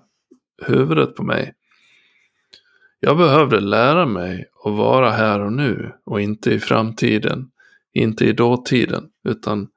[0.65, 1.53] huvudet på mig.
[3.03, 7.49] Jag behövde lära mig att vara här och nu och inte i framtiden,
[7.93, 9.67] inte i dåtiden, utan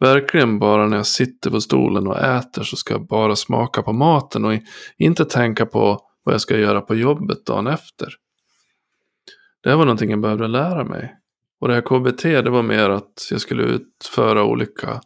[0.00, 3.92] verkligen bara när jag sitter på stolen och äter så ska jag bara smaka på
[3.92, 4.52] maten och
[4.98, 8.08] inte tänka på vad jag ska göra på jobbet dagen efter.
[9.62, 11.16] Det var någonting jag behövde lära mig.
[11.60, 15.00] Och det här KBT det var mer att jag skulle utföra olika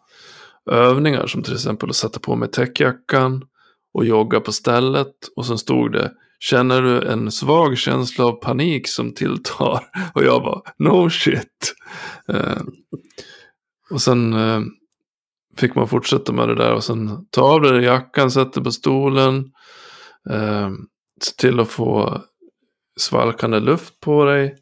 [0.71, 3.45] övningar som till exempel att sätta på mig täckjackan
[3.95, 8.89] och jogga på stället och sen stod det Känner du en svag känsla av panik
[8.89, 9.85] som tilltar?
[10.15, 11.75] Och jag bara, no shit.
[12.29, 12.63] Eh,
[13.91, 14.61] och sen eh,
[15.57, 19.53] fick man fortsätta med det där och sen ta av dig jackan, sätta på stolen.
[20.31, 20.71] Eh,
[21.23, 22.23] se till att få
[22.97, 24.57] svalkande luft på dig.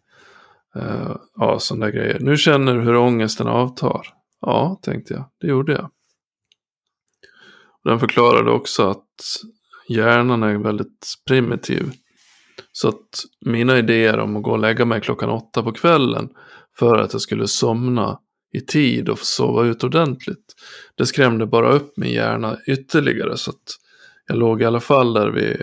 [0.77, 2.19] Eh, ja, sådana där grejer.
[2.21, 4.07] Nu känner du hur ångesten avtar.
[4.41, 5.25] Ja, tänkte jag.
[5.41, 5.91] Det gjorde jag.
[7.85, 9.07] Den förklarade också att
[9.89, 11.93] hjärnan är väldigt primitiv.
[12.73, 16.29] Så att mina idéer om att gå och lägga mig klockan åtta på kvällen
[16.79, 18.19] för att jag skulle somna
[18.53, 20.55] i tid och få sova ut ordentligt.
[20.95, 23.77] Det skrämde bara upp min hjärna ytterligare så att
[24.27, 25.63] jag låg i alla fall där vid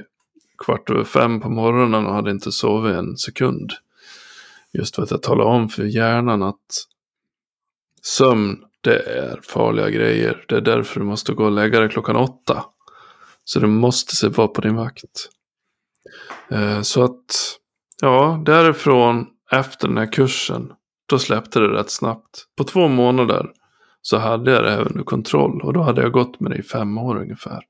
[0.57, 3.71] kvart över fem på morgonen och hade inte sovit en sekund.
[4.73, 6.85] Just för att jag talade om för hjärnan att
[8.01, 10.45] sömn, det är farliga grejer.
[10.47, 12.65] Det är därför du måste gå och lägga dig klockan åtta.
[13.45, 15.29] Så du måste se vara på din vakt.
[16.51, 17.57] Eh, så att,
[18.01, 20.71] ja, därifrån efter den här kursen,
[21.05, 22.45] då släppte det rätt snabbt.
[22.57, 23.51] På två månader
[24.01, 26.63] så hade jag det här under kontroll och då hade jag gått med det i
[26.63, 27.63] fem år ungefär.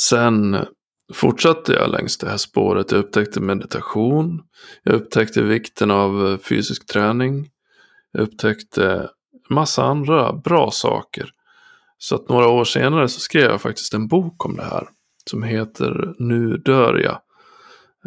[0.00, 0.66] Sen
[1.14, 2.92] fortsatte jag längs det här spåret.
[2.92, 4.42] Jag upptäckte meditation.
[4.82, 7.48] Jag upptäckte vikten av eh, fysisk träning.
[8.12, 9.08] Jag upptäckte
[9.50, 11.30] massa andra bra saker.
[12.02, 14.88] Så att några år senare så skrev jag faktiskt en bok om det här.
[15.30, 17.20] Som heter Nu dör jag.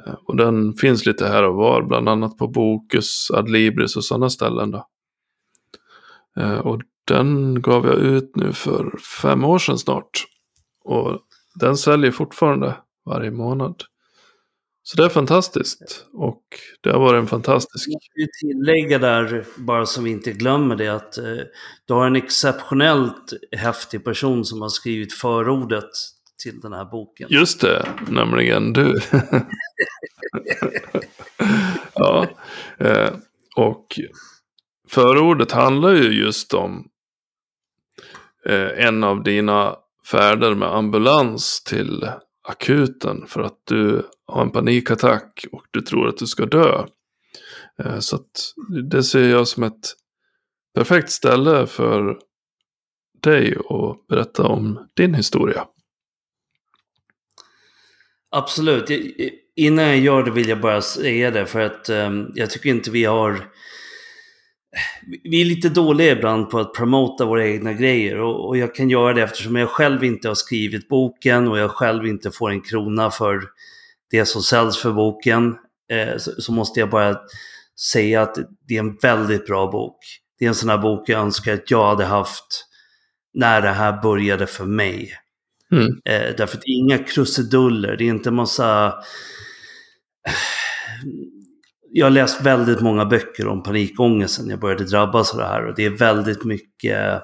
[0.05, 4.29] Eh, och den finns lite här och var, bland annat på Bokus, Adlibris och sådana
[4.29, 4.71] ställen.
[4.71, 4.87] Då.
[6.37, 10.25] Eh, och den gav jag ut nu för fem år sedan snart.
[10.83, 11.19] Och
[11.59, 12.75] den säljer fortfarande
[13.05, 13.75] varje månad.
[14.85, 16.05] Så det är fantastiskt.
[16.13, 16.43] Och
[16.81, 17.89] det har varit en fantastisk...
[17.89, 21.23] Jag vill tillägga där, bara så vi inte glömmer det, att eh,
[21.87, 25.89] du har en exceptionellt häftig person som har skrivit förordet
[26.43, 27.27] till den här boken.
[27.31, 28.99] Just det, nämligen du.
[31.93, 32.27] ja,
[32.77, 33.09] eh,
[33.55, 33.99] och
[34.89, 36.87] förordet handlar ju just om
[38.45, 39.75] eh, en av dina
[40.11, 42.09] färder med ambulans till
[42.43, 46.85] akuten för att du har en panikattack och du tror att du ska dö.
[47.83, 48.53] Eh, så att
[48.91, 49.95] det ser jag som ett
[50.75, 52.19] perfekt ställe för
[53.23, 55.67] dig att berätta om din historia.
[58.31, 58.89] Absolut.
[59.55, 62.91] Innan jag gör det vill jag bara säga det för att ehm, jag tycker inte
[62.91, 63.49] vi har
[65.23, 68.89] vi är lite dåliga ibland på att promota våra egna grejer och, och, jag kan
[68.89, 72.61] göra det eftersom jag själv inte har skrivit boken och jag själv inte får en
[72.61, 73.41] krona för
[74.11, 75.55] det som säljs för boken.
[75.91, 77.17] Eh, så, så, måste jag bara
[77.91, 78.35] säga att
[78.67, 79.97] det är en väldigt bra bok.
[80.39, 82.65] Det är en sån här bok jag önskar att jag hade haft
[83.33, 85.13] när det här började för mig.
[85.71, 85.87] Mm.
[85.87, 88.93] Eh, därför att det är inga krusiduller, det är inte massa
[91.95, 95.65] jag har läst väldigt många böcker om panikångest sen jag började drabbas av det här.
[95.65, 97.21] Och det är väldigt mycket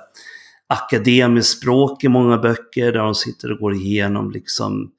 [0.68, 4.92] akademiskt språk i många böcker där de sitter och går igenom liksom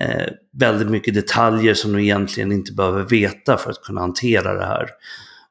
[0.00, 4.66] eh, väldigt mycket detaljer som de egentligen inte behöver veta för att kunna hantera det
[4.66, 4.88] här.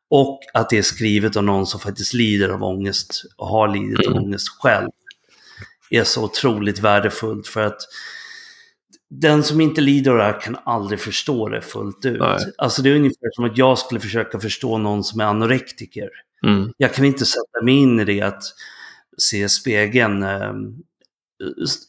[0.10, 4.08] Och att det är skrivet av någon som faktiskt lider av ångest och har lidit
[4.08, 4.24] av mm.
[4.24, 4.90] ångest själv.
[5.90, 7.82] är så otroligt värdefullt för att
[9.10, 12.20] den som inte lider av det här kan aldrig förstå det fullt ut.
[12.20, 12.38] Nej.
[12.58, 16.10] Alltså det är ungefär som att jag skulle försöka förstå någon som är anorektiker.
[16.46, 16.72] Mm.
[16.78, 18.44] Jag kan inte sätta mig in i det att
[19.18, 20.54] se spegeln, äh,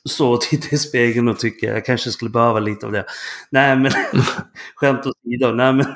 [0.09, 3.04] stå och titta i spegeln och tycka jag kanske skulle behöva lite av det.
[3.50, 3.92] Nej men,
[4.74, 5.87] skämt åsido, nej men,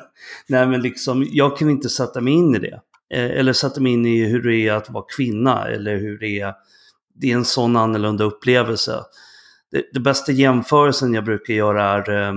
[0.46, 2.80] nej men liksom, jag kan inte sätta mig in i det.
[3.14, 6.40] Eh, eller sätta mig in i hur det är att vara kvinna eller hur det
[6.40, 6.54] är,
[7.14, 9.00] det är en sån annorlunda upplevelse
[9.74, 12.34] det, det bästa jämförelsen jag brukar göra är eh,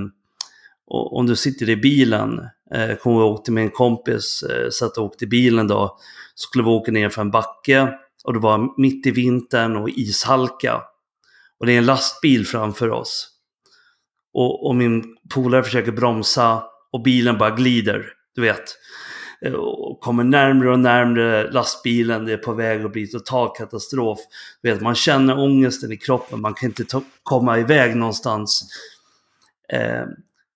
[0.87, 2.39] om du sitter i bilen,
[2.73, 5.97] eh, kommer vi åkte till min kompis, eh, satt och åkte i bilen då,
[6.35, 9.89] så skulle vi åka ner för en backe och det var mitt i vintern och
[9.89, 10.81] ishalka.
[11.59, 13.29] Och det är en lastbil framför oss.
[14.33, 18.63] Och, och min polare försöker bromsa och bilen bara glider, du vet.
[19.45, 22.25] Eh, och kommer närmre och närmre lastbilen.
[22.25, 24.19] Det är på väg att bli total katastrof.
[24.61, 26.41] Vet, man känner ångesten i kroppen.
[26.41, 28.69] Man kan inte ta, komma iväg någonstans.
[29.73, 30.05] Eh,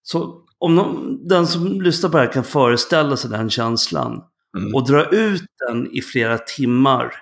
[0.03, 4.23] så om någon, den som lyssnar på det här kan föreställa sig den känslan
[4.57, 4.75] mm.
[4.75, 7.13] och dra ut den i flera timmar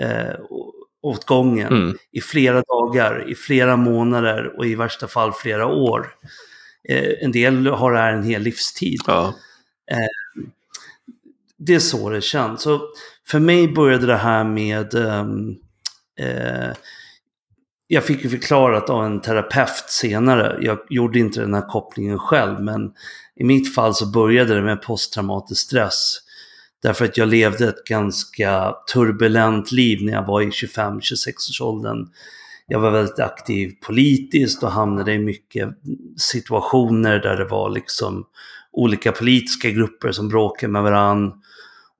[0.00, 0.34] eh,
[1.02, 1.96] åt gången, mm.
[2.12, 6.14] i flera dagar, i flera månader och i värsta fall flera år.
[6.88, 9.00] Eh, en del har det här en hel livstid.
[9.06, 9.34] Ja.
[11.66, 12.62] Det är så det känns.
[12.62, 12.80] Så
[13.26, 14.94] för mig började det här med...
[14.94, 15.56] Um,
[16.20, 16.70] eh,
[17.92, 20.58] jag fick ju förklarat av en terapeut senare.
[20.60, 22.92] Jag gjorde inte den här kopplingen själv, men
[23.36, 26.18] i mitt fall så började det med posttraumatisk stress.
[26.82, 32.06] Därför att jag levde ett ganska turbulent liv när jag var i 25-26 års åldern.
[32.66, 35.68] Jag var väldigt aktiv politiskt och hamnade i mycket
[36.16, 38.24] situationer där det var liksom
[38.72, 41.32] olika politiska grupper som bråkade med varandra.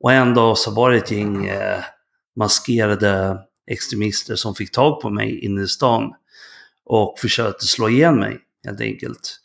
[0.00, 1.84] Och en dag så var det ett gäng eh,
[2.36, 3.38] maskerade
[3.70, 6.12] extremister som fick tag på mig inne i stan
[6.84, 9.40] och försökte slå igen mig helt enkelt.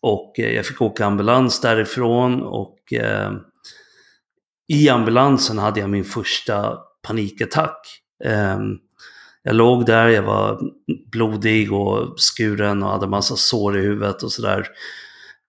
[0.00, 3.32] Och eh, jag fick åka ambulans därifrån och eh,
[4.68, 7.86] i ambulansen hade jag min första panikattack.
[8.24, 8.78] Ehm,
[9.42, 10.60] jag låg där, jag var
[11.12, 14.66] blodig och skuren och hade massa sår i huvudet och sådär.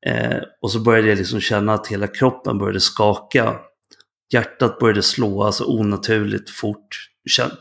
[0.07, 3.59] Eh, och så började jag liksom känna att hela kroppen började skaka.
[4.33, 7.09] Hjärtat började slå alltså onaturligt fort,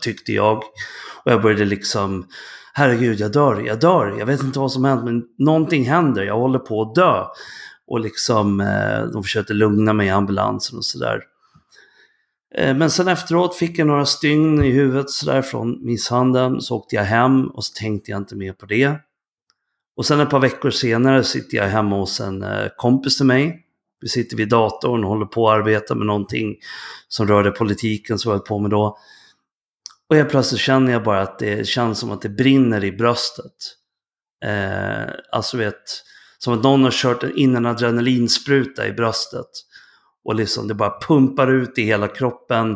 [0.01, 0.57] tyckte jag.
[1.23, 2.27] Och jag började liksom,
[2.73, 6.39] herregud, jag dör, jag dör, jag vet inte vad som hänt, men någonting händer, jag
[6.39, 7.25] håller på att dö.
[7.87, 11.21] Och liksom, eh, de försökte lugna mig i ambulansen och sådär.
[12.55, 16.61] Eh, men sen efteråt fick jag några stygn i huvudet sådär från misshandeln.
[16.61, 18.95] Så åkte jag hem och så tänkte jag inte mer på det.
[19.97, 23.64] Och sen ett par veckor senare sitter jag hemma hos en eh, kompis till mig.
[24.05, 26.55] Vi sitter vid datorn och håller på att arbeta med någonting
[27.07, 28.97] som rörde politiken som jag höll på med då.
[30.09, 33.55] Och helt plötsligt känner jag bara att det känns som att det brinner i bröstet.
[34.45, 36.03] Eh, alltså vet,
[36.37, 39.49] som att någon har kört in en adrenalinspruta i bröstet.
[40.25, 42.75] Och liksom det bara pumpar ut i hela kroppen.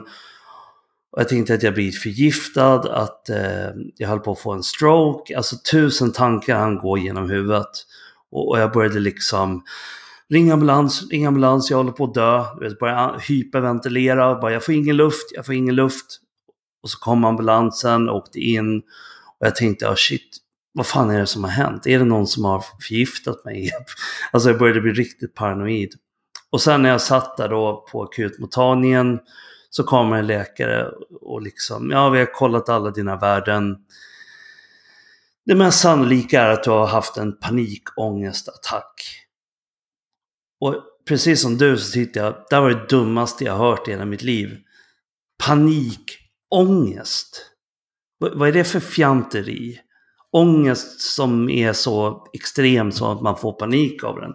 [1.11, 4.63] Och jag tänkte att jag blir förgiftad, att eh, jag höll på att få en
[4.63, 5.37] stroke.
[5.37, 7.85] Alltså tusen tankar han går genom huvudet.
[8.31, 9.63] Och, och jag började liksom
[10.29, 12.45] Ring ambulans, ring ambulans, jag håller på att dö.
[12.61, 16.05] Jag börjar hyperventilera, bara jag får ingen luft, jag får ingen luft.
[16.83, 18.77] Och så kom ambulansen, åkte in.
[19.39, 20.37] Och jag tänkte, oh shit,
[20.73, 21.87] vad fan är det som har hänt?
[21.87, 23.69] Är det någon som har förgiftat mig?
[24.31, 25.93] alltså jag började bli riktigt paranoid.
[26.49, 29.19] Och sen när jag satt där då på akutmottagningen
[29.69, 30.87] så kommer en läkare
[31.21, 33.77] och liksom, ja vi har kollat alla dina värden.
[35.45, 39.18] Det mest sannolika är att du har haft en panikångestattack.
[40.59, 40.75] Och
[41.07, 44.23] precis som du så tyckte jag, det var det dummaste jag hört i hela mitt
[44.23, 44.57] liv.
[45.43, 47.45] Panikångest.
[48.19, 49.79] Vad är det för fjanteri?
[50.31, 54.33] Ångest som är så extrem så att man får panik av den.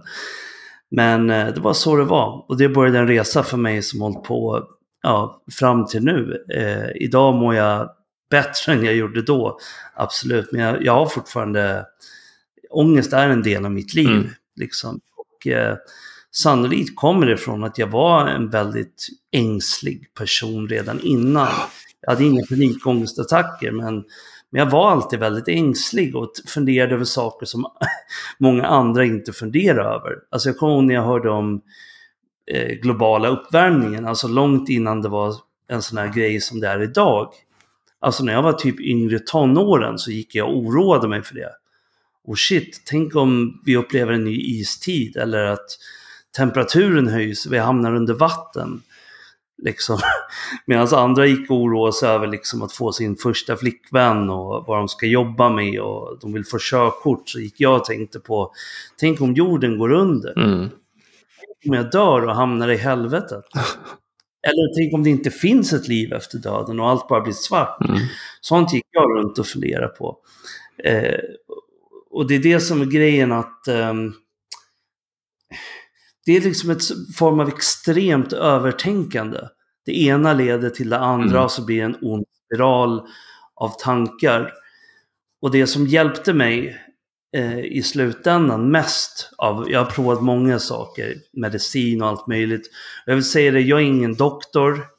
[0.91, 2.45] Men eh, det var så det var.
[2.49, 4.69] Och det började en resa för mig som hållit på
[5.03, 6.45] ja, fram till nu.
[6.55, 7.91] Eh, idag mår jag
[8.31, 9.59] bättre än jag gjorde då.
[9.95, 10.53] Absolut.
[10.53, 11.87] Men jag, jag har fortfarande...
[12.71, 14.09] Ångest är en del av mitt liv.
[14.09, 14.29] Mm.
[14.57, 15.01] Liksom.
[15.17, 15.77] Och, eh,
[16.37, 21.49] sannolikt kommer det från att jag var en väldigt ängslig person redan innan.
[22.01, 24.05] Jag hade inga panikångestattacker, men
[24.55, 27.67] men jag var alltid väldigt ängslig och funderade över saker som
[28.39, 30.13] många andra inte funderar över.
[30.31, 31.61] Alltså jag kommer ihåg när jag hörde om
[32.53, 35.35] eh, globala uppvärmningen, alltså långt innan det var
[35.69, 37.33] en sån här grej som det är idag.
[38.01, 41.51] Alltså när jag var typ yngre tonåren så gick jag och oroade mig för det.
[42.25, 45.67] Och shit, tänk om vi upplever en ny istid eller att
[46.37, 48.83] temperaturen höjs, vi hamnar under vatten.
[49.63, 49.99] Liksom.
[50.67, 54.79] Medan andra gick och oroade sig över liksom att få sin första flickvän och vad
[54.79, 57.29] de ska jobba med och de vill få körkort.
[57.29, 58.53] Så gick jag och tänkte på,
[58.97, 60.39] tänk om jorden går under.
[60.39, 60.69] Mm.
[61.69, 63.45] Om jag dör och hamnar i helvetet.
[64.47, 67.89] Eller tänk om det inte finns ett liv efter döden och allt bara blir svart.
[67.89, 68.01] Mm.
[68.41, 70.17] Sånt gick jag runt och funderade på.
[70.85, 71.19] Eh,
[72.11, 73.95] och det är det som är grejen att eh,
[76.27, 76.83] det är liksom ett
[77.17, 79.39] form av extremt övertänkande.
[79.87, 81.45] Det ena leder till det andra mm.
[81.45, 83.03] och så blir det en ond spiral
[83.55, 84.53] av tankar.
[85.43, 86.81] Och det som hjälpte mig
[87.37, 92.71] eh, i slutändan mest av, jag har provat många saker, medicin och allt möjligt.
[93.07, 94.94] Jag vill säga det, jag är ingen doktor.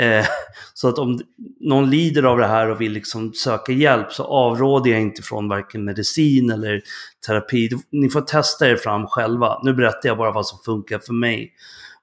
[0.00, 0.26] Eh,
[0.74, 1.20] så att om
[1.60, 5.48] någon lider av det här och vill liksom söka hjälp så avråder jag inte från
[5.48, 6.82] varken medicin eller
[7.26, 7.70] terapi.
[7.90, 9.60] Ni får testa er fram själva.
[9.62, 11.52] Nu berättar jag bara vad som funkar för mig.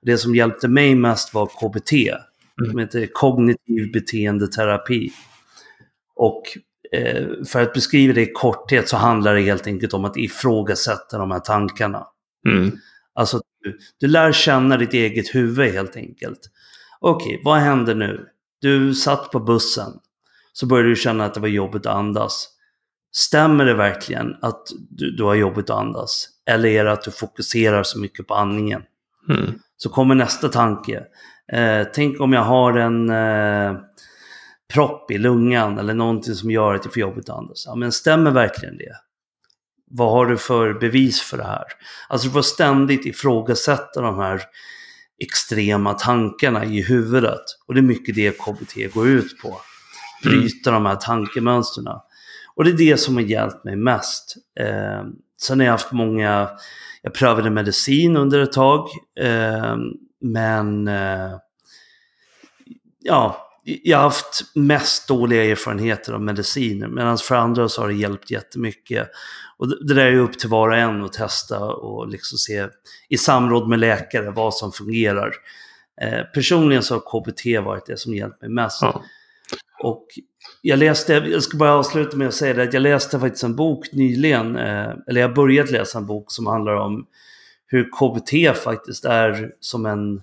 [0.01, 2.71] Det som hjälpte mig mest var KBT, mm.
[2.71, 5.11] som heter kognitiv beteendeterapi.
[6.15, 6.43] Och
[6.91, 11.17] eh, för att beskriva det i korthet så handlar det helt enkelt om att ifrågasätta
[11.17, 12.07] de här tankarna.
[12.47, 12.71] Mm.
[13.13, 16.39] Alltså, du, du lär känna ditt eget huvud helt enkelt.
[17.01, 18.25] Okej, okay, vad händer nu?
[18.61, 19.91] Du satt på bussen.
[20.53, 22.49] Så började du känna att det var jobbigt att andas.
[23.11, 26.27] Stämmer det verkligen att du, du har jobbigt att andas?
[26.45, 28.81] Eller är det att du fokuserar så mycket på andningen?
[29.29, 29.59] Mm.
[29.77, 31.03] Så kommer nästa tanke.
[31.53, 33.79] Eh, tänk om jag har en eh,
[34.73, 37.63] propp i lungan eller någonting som gör att jag får jobbigt att andas.
[37.65, 38.95] Ja, men stämmer verkligen det?
[39.91, 41.65] Vad har du för bevis för det här?
[42.09, 44.41] Alltså du får ständigt ifrågasätta de här
[45.19, 47.41] extrema tankarna i huvudet.
[47.67, 49.57] Och det är mycket det KBT går ut på.
[50.23, 50.83] Bryta mm.
[50.83, 51.87] de här tankemönstren.
[52.55, 54.35] Och det är det som har hjälpt mig mest.
[54.59, 55.03] Eh,
[55.41, 56.49] sen har jag haft många,
[57.01, 58.87] jag prövade medicin under ett tag.
[59.19, 59.75] Eh,
[60.21, 61.31] men eh,
[62.99, 63.48] ja,
[63.83, 66.87] jag har haft mest dåliga erfarenheter av mediciner.
[66.87, 69.09] Medan för andra så har det hjälpt jättemycket.
[69.57, 72.67] Och det där är upp till var och en att testa och liksom se
[73.09, 75.33] i samråd med läkare vad som fungerar.
[76.01, 78.81] Eh, personligen så har KBT varit det som hjälpt mig mest.
[78.81, 79.03] Ja.
[79.83, 80.05] Och
[80.61, 83.55] jag läste, jag ska bara avsluta med att säga det, att jag läste faktiskt en
[83.55, 87.05] bok nyligen, eh, eller jag börjat läsa en bok som handlar om
[87.65, 90.21] hur KBT faktiskt är som en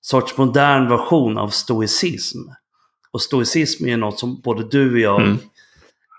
[0.00, 2.38] sorts modern version av stoicism.
[3.10, 5.38] Och stoicism är något som både du och jag mm.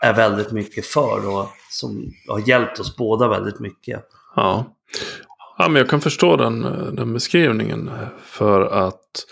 [0.01, 4.03] är väldigt mycket för och som har hjälpt oss båda väldigt mycket.
[4.35, 4.75] Ja,
[5.57, 6.61] ja men jag kan förstå den,
[6.95, 7.91] den beskrivningen.
[8.23, 9.25] För att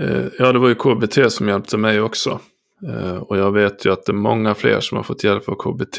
[0.00, 2.40] eh, ja, det var ju KBT som hjälpte mig också.
[2.88, 5.54] Eh, och jag vet ju att det är många fler som har fått hjälp av
[5.54, 5.98] KBT.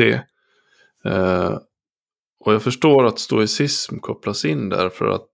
[1.05, 1.57] Eh,
[2.45, 5.29] och jag förstår att stoicism kopplas in där för att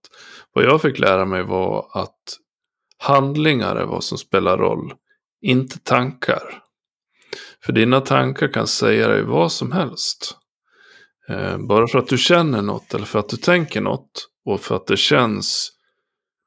[0.52, 2.36] vad jag fick lära mig var att
[2.98, 4.92] handlingar är vad som spelar roll,
[5.40, 6.62] inte tankar.
[7.64, 10.36] För dina tankar kan säga dig vad som helst.
[11.28, 14.76] Eh, bara för att du känner något eller för att du tänker något och för
[14.76, 15.72] att det känns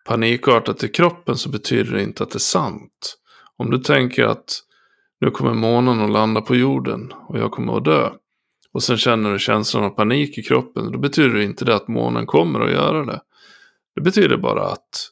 [0.06, 3.18] panikartat i kroppen så betyder det inte att det är sant.
[3.58, 4.64] Om du tänker att
[5.22, 8.10] nu kommer månen att landa på jorden och jag kommer att dö.
[8.74, 10.92] Och sen känner du känslan av panik i kroppen.
[10.92, 13.22] Då betyder det inte det att månen kommer att göra det.
[13.96, 15.10] Det betyder bara att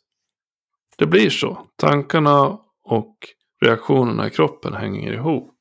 [0.97, 1.67] det blir så.
[1.75, 3.15] Tankarna och
[3.61, 5.53] reaktionerna i kroppen hänger ihop.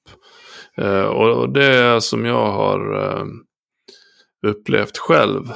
[0.76, 3.24] Eh, och det är som jag har eh,
[4.46, 5.52] upplevt själv.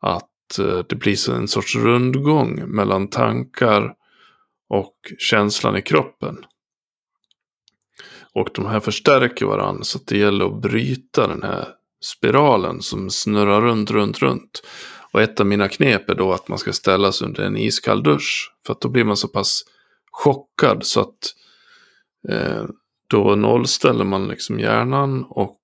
[0.00, 3.94] Att eh, det blir en sorts rundgång mellan tankar
[4.68, 6.44] och känslan i kroppen.
[8.32, 11.68] Och de här förstärker varandra så att det gäller att bryta den här
[12.04, 14.62] spiralen som snurrar runt, runt, runt.
[15.12, 18.52] Och ett av mina knep är då att man ska ställas under en iskall dusch.
[18.66, 19.62] För att då blir man så pass
[20.10, 21.39] chockad så att eh,
[23.10, 25.60] då nollställer man liksom hjärnan och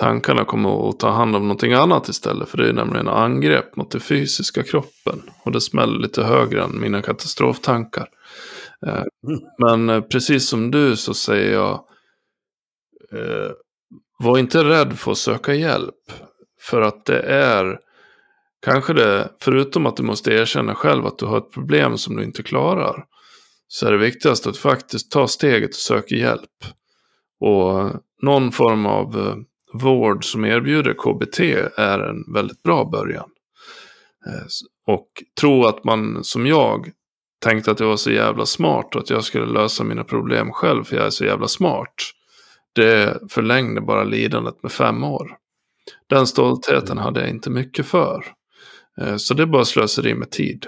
[0.00, 2.48] tankarna kommer att ta hand om någonting annat istället.
[2.48, 5.22] För det är nämligen angrepp mot den fysiska kroppen.
[5.44, 8.08] Och det smäller lite högre än mina katastroftankar.
[8.86, 9.04] Eh,
[9.58, 11.72] men eh, precis som du så säger jag,
[13.12, 13.50] eh,
[14.18, 16.12] var inte rädd för att söka hjälp.
[16.60, 17.78] För att det är
[18.66, 22.24] kanske det, förutom att du måste erkänna själv att du har ett problem som du
[22.24, 23.04] inte klarar.
[23.72, 26.64] Så är det viktigast att faktiskt ta steget och söka hjälp.
[27.40, 27.90] Och
[28.22, 29.34] någon form av
[29.72, 31.40] vård som erbjuder KBT
[31.76, 33.30] är en väldigt bra början.
[34.86, 35.08] Och
[35.40, 36.90] tro att man som jag
[37.44, 40.84] tänkte att jag var så jävla smart och att jag skulle lösa mina problem själv
[40.84, 41.94] för jag är så jävla smart.
[42.72, 45.36] Det förlängde bara lidandet med fem år.
[46.06, 47.04] Den stoltheten mm.
[47.04, 48.24] hade jag inte mycket för.
[49.00, 50.66] Eh, så det är bara slöseri med tid.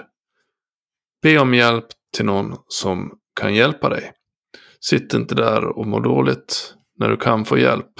[1.23, 4.11] Be om hjälp till någon som kan hjälpa dig.
[4.79, 7.93] Sitt inte där och må dåligt när du kan få hjälp.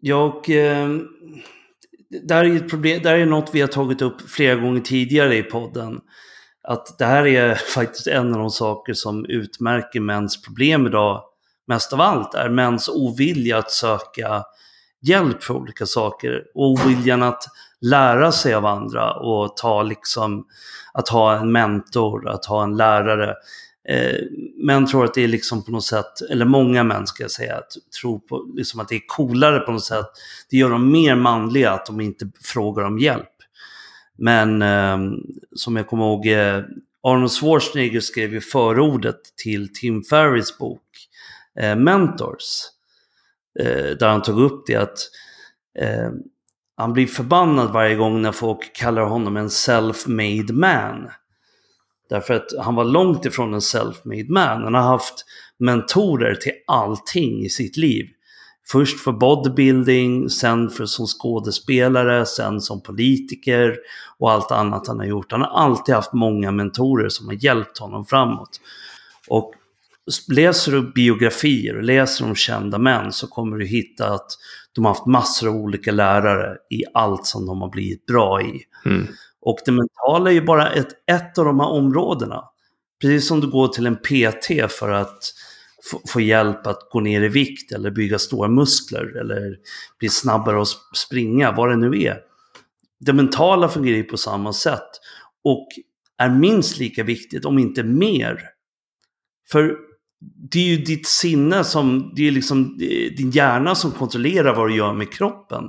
[0.00, 0.88] Jag eh,
[2.22, 4.80] det här är ett problem, det här är något vi har tagit upp flera gånger
[4.80, 6.00] tidigare i podden.
[6.62, 11.22] Att det här är faktiskt en av de saker som utmärker mäns problem idag
[11.66, 14.44] mest av allt är mäns ovilja att söka
[15.00, 16.42] hjälp för olika saker.
[16.54, 17.44] Och oviljan att
[17.82, 20.46] lära sig av andra och ta liksom,
[20.92, 23.34] att ha en mentor, att ha en lärare.
[23.88, 24.18] Eh,
[24.64, 27.56] män tror att det är liksom på något sätt, eller många män ska jag säga,
[27.56, 30.06] att tror på, liksom att det är coolare på något sätt.
[30.50, 33.28] Det gör dem mer manliga att de inte frågar om hjälp.
[34.18, 34.98] Men eh,
[35.56, 36.62] som jag kommer ihåg, eh,
[37.02, 40.82] Arnold Schwarzenegger skrev ju förordet till Tim Ferris bok
[41.60, 42.62] eh, Mentors.
[43.60, 44.98] Eh, där han tog upp det att
[45.78, 46.10] eh,
[46.76, 51.08] han blir förbannad varje gång när folk kallar honom en self-made man.
[52.08, 54.62] Därför att han var långt ifrån en self-made man.
[54.62, 55.24] Han har haft
[55.58, 58.06] mentorer till allting i sitt liv.
[58.68, 63.76] Först för bodybuilding, sen för som skådespelare, sen som politiker
[64.18, 65.32] och allt annat han har gjort.
[65.32, 68.60] Han har alltid haft många mentorer som har hjälpt honom framåt.
[69.28, 69.54] Och
[70.28, 74.26] läser du biografier och läser om kända män så kommer du hitta att
[74.74, 78.62] de har haft massor av olika lärare i allt som de har blivit bra i.
[78.84, 79.06] Mm.
[79.40, 82.44] Och det mentala är ju bara ett, ett av de här områdena.
[83.00, 85.34] Precis som du går till en PT för att
[86.08, 89.56] få hjälp att gå ner i vikt eller bygga stora muskler eller
[89.98, 92.18] bli snabbare att springa, vad det nu är.
[93.00, 94.88] det mentala fungerar ju på samma sätt.
[95.44, 95.68] Och
[96.18, 98.48] är minst lika viktigt, om inte mer.
[99.50, 99.76] För
[100.50, 104.68] det är ju ditt sinne som, det är liksom eh, din hjärna som kontrollerar vad
[104.68, 105.64] du gör med kroppen.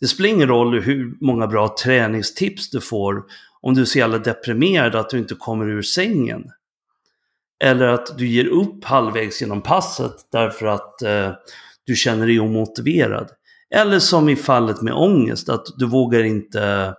[0.00, 3.22] Det spelar ingen roll hur många bra träningstips du får
[3.60, 6.42] om du är så jävla deprimerad att du inte kommer ur sängen.
[7.64, 11.30] Eller att du ger upp halvvägs genom passet därför att eh,
[11.86, 13.30] du känner dig omotiverad.
[13.74, 16.94] Eller som i fallet med ångest, att du vågar inte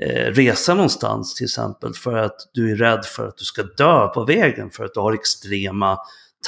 [0.00, 4.08] eh, resa någonstans till exempel för att du är rädd för att du ska dö
[4.08, 5.98] på vägen för att du har extrema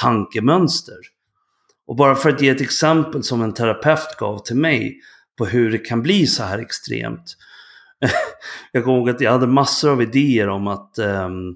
[0.01, 0.97] tankemönster.
[1.87, 4.99] Och bara för att ge ett exempel som en terapeut gav till mig
[5.37, 7.37] på hur det kan bli så här extremt.
[8.71, 11.55] jag kommer ihåg att jag hade massor av idéer om att um,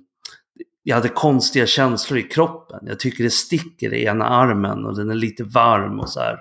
[0.84, 2.80] jag hade konstiga känslor i kroppen.
[2.88, 6.38] Jag tycker det sticker i ena armen och den är lite varm och så här.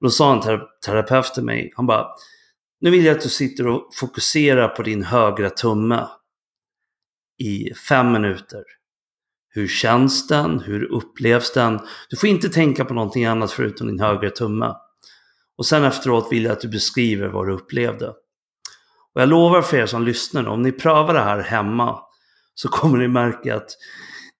[0.00, 2.06] Då sa en ter terapeut till mig, han bara,
[2.82, 6.08] nu vill jag att du sitter och fokuserar på din högra tumme
[7.38, 8.62] i fem minuter.
[9.48, 10.60] Hur känns den?
[10.60, 11.80] Hur upplevs den?
[12.10, 14.74] Du får inte tänka på någonting annat förutom din högra tumme.
[15.58, 18.08] Och sen efteråt vill jag att du beskriver vad du upplevde.
[19.14, 22.00] Och jag lovar för er som lyssnar, om ni prövar det här hemma
[22.54, 23.70] så kommer ni märka att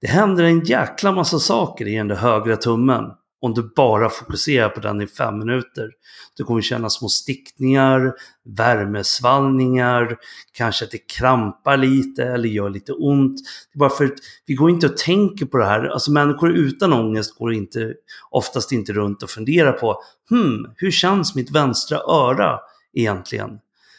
[0.01, 3.05] det händer en jäkla massa saker i den där högra tummen
[3.43, 5.91] om du bara fokuserar på den i fem minuter.
[6.37, 8.13] Du kommer känna små stickningar,
[8.45, 10.17] värmesvallningar,
[10.53, 13.39] kanske att det krampar lite eller gör lite ont.
[13.73, 15.85] Det är bara för att vi går inte och tänker på det här.
[15.85, 17.95] Alltså människor utan ångest går inte,
[18.31, 22.59] oftast inte runt och funderar på hmm, hur känns mitt vänstra öra
[22.93, 23.51] egentligen?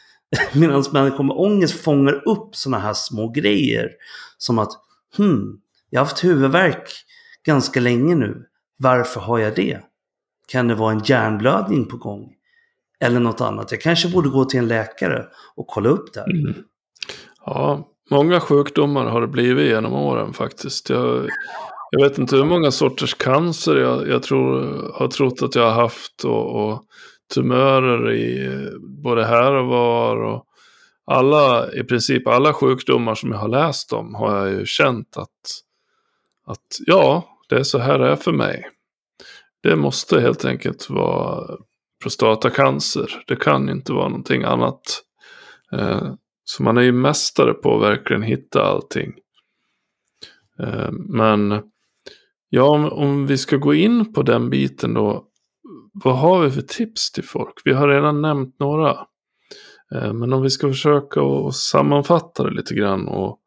[0.52, 3.90] Medan människor med ångest fångar upp sådana här små grejer.
[4.38, 4.72] Som att,
[5.16, 5.58] hmm,
[5.90, 6.88] jag har haft huvudvärk
[7.46, 8.46] ganska länge nu.
[8.76, 9.80] Varför har jag det?
[10.48, 12.32] Kan det vara en hjärnblödning på gång?
[13.00, 13.70] Eller något annat.
[13.70, 16.30] Jag kanske borde gå till en läkare och kolla upp det här.
[16.30, 16.54] Mm.
[17.46, 20.90] Ja, många sjukdomar har det blivit genom åren faktiskt.
[20.90, 21.28] Jag,
[21.90, 24.60] jag vet inte hur många sorters cancer jag, jag tror,
[24.94, 26.24] har trott att jag har haft.
[26.24, 26.84] Och, och
[27.34, 28.48] tumörer i
[28.80, 30.16] både här och var.
[30.16, 30.46] Och
[31.06, 35.28] alla, i princip alla sjukdomar som jag har läst om har jag ju känt att,
[36.46, 38.68] att ja, det är så här det är för mig.
[39.62, 41.56] Det måste helt enkelt vara
[42.02, 43.24] prostatacancer.
[43.26, 44.80] Det kan inte vara någonting annat.
[45.72, 49.12] Eh, så man är ju mästare på att verkligen hitta allting.
[50.58, 51.62] Eh, men
[52.48, 55.24] ja, om, om vi ska gå in på den biten då
[55.92, 57.54] vad har vi för tips till folk?
[57.64, 58.90] Vi har redan nämnt några.
[59.94, 63.40] Eh, men om vi ska försöka att sammanfatta det lite grann och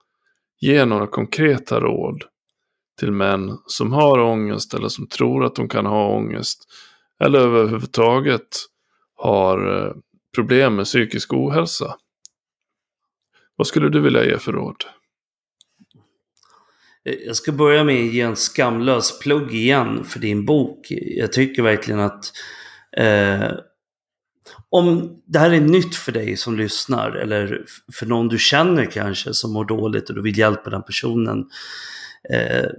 [0.59, 2.23] ge några konkreta råd
[2.97, 6.63] till män som har ångest eller som tror att de kan ha ångest.
[7.23, 8.47] Eller överhuvudtaget
[9.15, 9.93] har eh,
[10.35, 11.95] problem med psykisk ohälsa.
[13.55, 14.83] Vad skulle du vilja ge för råd?
[17.05, 20.87] Eh, jag ska börja med att ge en skamlös plugg igen för din bok.
[20.89, 22.31] Jag tycker verkligen att
[22.97, 23.51] eh,
[24.69, 29.33] om det här är nytt för dig som lyssnar eller för någon du känner kanske
[29.33, 31.49] som mår dåligt och du vill hjälpa den personen.
[32.33, 32.69] Eh,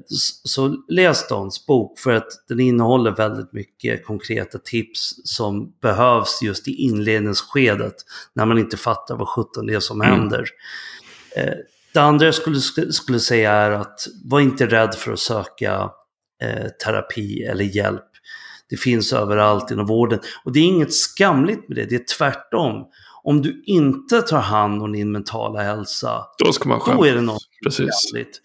[0.44, 6.68] så läs Dans bok för att den innehåller väldigt mycket konkreta tips som behövs just
[6.68, 7.94] i inledningsskedet
[8.34, 10.18] när man inte fattar vad sjutton det är som mm.
[10.18, 10.44] händer.
[11.36, 11.54] Eh,
[11.94, 12.60] det andra jag skulle,
[12.92, 15.90] skulle säga är att var inte rädd för att söka
[16.42, 18.04] eh, terapi eller hjälp.
[18.70, 20.20] Det finns överallt inom vården.
[20.44, 22.86] Och det är inget skamligt med det, det är tvärtom.
[23.22, 27.20] Om du inte tar hand om din mentala hälsa, då, ska man då är det
[27.20, 27.88] något Precis.
[27.92, 28.40] skamligt.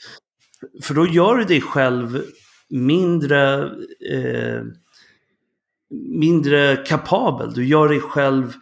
[0.82, 2.22] För då gör du dig själv
[2.70, 3.64] mindre,
[4.12, 4.62] eh,
[6.20, 7.54] mindre kapabel.
[7.54, 8.54] Du gör dig själv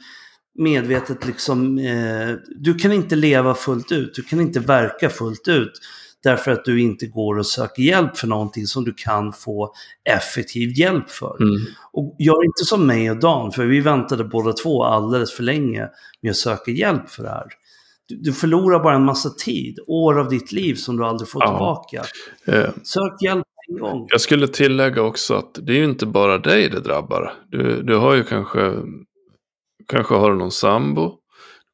[0.57, 5.81] medvetet liksom, eh, du kan inte leva fullt ut, du kan inte verka fullt ut
[6.23, 9.73] därför att du inte går och söker hjälp för någonting som du kan få
[10.03, 11.41] effektiv hjälp för.
[11.41, 11.61] Mm.
[11.91, 15.89] Och gör inte som mig och Dan, för vi väntade båda två alldeles för länge
[16.21, 17.47] med att söka hjälp för det här.
[18.19, 21.47] Du, förlorar bara en massa tid, år av ditt liv som du aldrig får ja.
[21.47, 22.03] tillbaka.
[22.45, 22.69] Eh.
[22.83, 24.07] Sök hjälp en gång.
[24.09, 27.33] Jag skulle tillägga också att det är ju inte bara dig det drabbar.
[27.49, 28.75] Du, du har ju kanske
[29.91, 31.07] Kanske har du någon sambo.
[31.07, 31.17] Du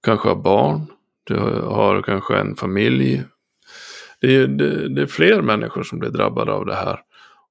[0.03, 0.81] kanske har barn.
[1.23, 3.23] Du har kanske en familj.
[4.21, 6.99] Det är, det, det är fler människor som blir drabbade av det här.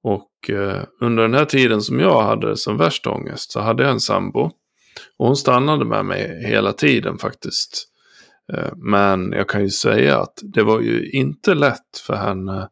[0.03, 3.93] Och eh, under den här tiden som jag hade som värst ångest så hade jag
[3.93, 4.51] en sambo.
[5.17, 7.89] Och hon stannade med mig hela tiden faktiskt.
[8.53, 12.69] Eh, men jag kan ju säga att det var ju inte lätt för henne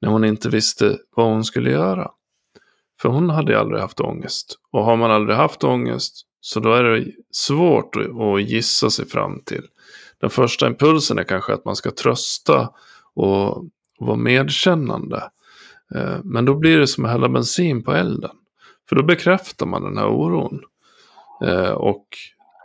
[0.00, 2.10] när hon inte visste vad hon skulle göra.
[3.02, 4.58] För hon hade aldrig haft ångest.
[4.70, 9.40] Och har man aldrig haft ångest Så då är det svårt att gissa sig fram
[9.44, 9.62] till.
[10.20, 12.70] Den första impulsen är kanske att man ska trösta
[13.14, 13.64] och
[13.98, 15.30] vara medkännande.
[15.94, 18.36] Eh, men då blir det som att hälla bensin på elden.
[18.88, 20.60] För då bekräftar man den här oron.
[21.44, 22.06] Eh, och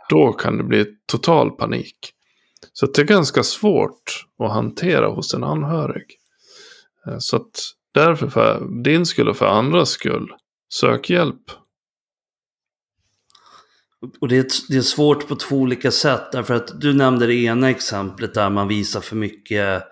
[0.08, 1.96] då kan det bli total panik.
[2.72, 6.06] Så det är ganska svårt att hantera hos en anhörig.
[7.06, 7.60] Eh, så att
[7.94, 10.32] därför för din skull och för andras skull,
[10.74, 11.50] sök hjälp.
[14.20, 16.32] Och det är, det är svårt på två olika sätt.
[16.32, 19.82] Därför att du nämnde det ena exemplet där man visar för mycket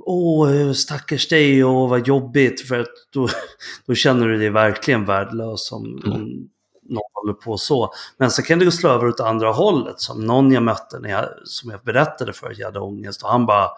[0.00, 2.68] Åh, stackars dig och vad jobbigt.
[2.68, 3.28] För att då,
[3.86, 6.12] då känner du dig verkligen värdelös om, mm.
[6.12, 6.48] om
[6.88, 7.92] någon håller på så.
[8.16, 10.00] Men så kan det slå över åt andra hållet.
[10.00, 13.22] Som någon jag mötte när jag, som jag berättade för att jag hade ångest.
[13.22, 13.70] Och han bara,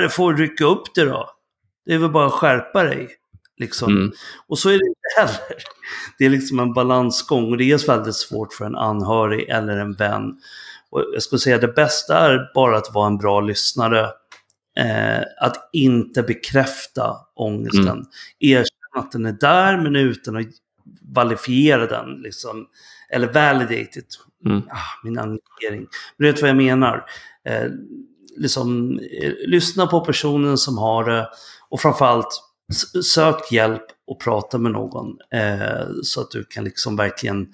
[0.00, 1.30] du får rycka upp det då.
[1.86, 3.08] Det är väl bara att skärpa dig.
[3.56, 3.96] Liksom.
[3.96, 4.12] Mm.
[4.46, 5.62] Och så är det inte heller.
[6.18, 9.94] Det är liksom en balansgång och det är väldigt svårt för en anhörig eller en
[9.94, 10.38] vän.
[10.90, 14.10] Och jag skulle säga det bästa är bara att vara en bra lyssnare.
[14.78, 17.88] Eh, att inte bekräfta ångesten.
[17.88, 18.06] Mm.
[18.40, 20.46] Erkänna att den är där men utan att
[21.14, 22.22] valifiera den.
[22.22, 22.66] Liksom.
[23.10, 24.00] Eller validate
[24.46, 24.62] Mm.
[24.70, 25.86] Ah, min angivering.
[26.16, 27.04] Men du vet vad jag menar.
[27.48, 27.70] Eh,
[28.36, 31.28] liksom, eh, lyssna på personen som har det
[31.68, 32.42] och framförallt
[33.04, 35.16] sök hjälp och prata med någon.
[35.34, 37.48] Eh, så att du kan liksom verkligen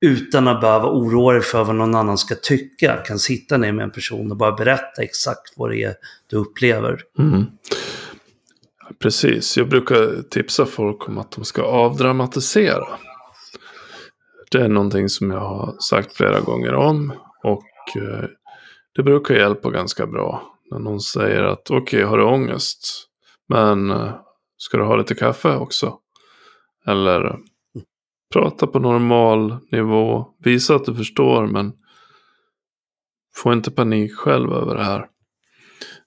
[0.00, 3.82] utan att behöva oroa dig för vad någon annan ska tycka, kan sitta ner med
[3.82, 5.94] en person och bara berätta exakt vad det är
[6.26, 7.00] du upplever.
[7.18, 7.46] Mm.
[8.98, 12.88] Precis, jag brukar tipsa folk om att de ska avdramatisera.
[14.50, 17.12] Det är någonting som jag har sagt flera gånger om
[17.42, 18.28] och eh,
[18.94, 20.56] det brukar hjälpa ganska bra.
[20.70, 23.08] När någon säger att okej, okay, har du ångest?
[23.48, 24.14] Men eh,
[24.56, 25.98] ska du ha lite kaffe också?
[26.86, 27.38] Eller
[28.32, 30.26] prata på normal nivå.
[30.38, 31.72] Visa att du förstår men
[33.34, 35.06] få inte panik själv över det här.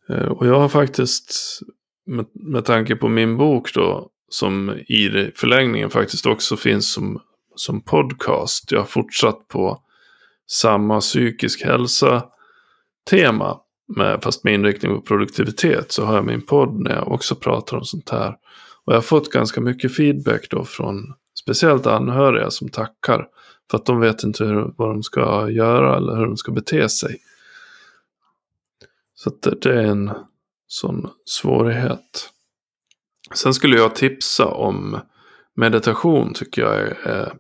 [0.10, 1.60] Eh, och jag har faktiskt,
[2.10, 7.22] med, med tanke på min bok då, som i förlängningen faktiskt också finns som,
[7.56, 8.72] som podcast.
[8.72, 9.82] Jag har fortsatt på
[10.48, 12.24] samma psykisk hälsa
[13.10, 13.58] tema
[13.98, 17.78] med, fast med inriktning på produktivitet så har jag min podd när jag också pratar
[17.78, 18.36] om sånt här.
[18.86, 23.28] Och jag har fått ganska mycket feedback då från speciellt anhöriga som tackar
[23.72, 26.90] för att de vet inte hur, vad de ska göra eller hur de ska bete
[26.90, 27.18] sig.
[29.16, 30.12] Så det, det är en
[30.72, 32.30] sån svårighet.
[33.34, 35.00] Sen skulle jag tipsa om
[35.56, 37.34] meditation tycker jag är, är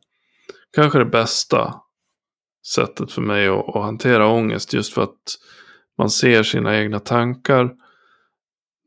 [0.75, 1.75] kanske det bästa
[2.67, 4.73] sättet för mig att, att hantera ångest.
[4.73, 5.37] Just för att
[5.97, 7.71] man ser sina egna tankar.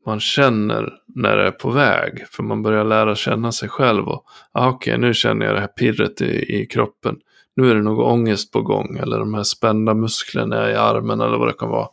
[0.05, 2.27] Man känner när det är på väg.
[2.27, 4.07] För man börjar lära känna sig själv.
[4.07, 7.19] Och, ah, Okej, okay, nu känner jag det här pirret i, i kroppen.
[7.55, 8.97] Nu är det nog ångest på gång.
[8.97, 11.87] Eller de här spända musklerna i armen eller vad det kan vara.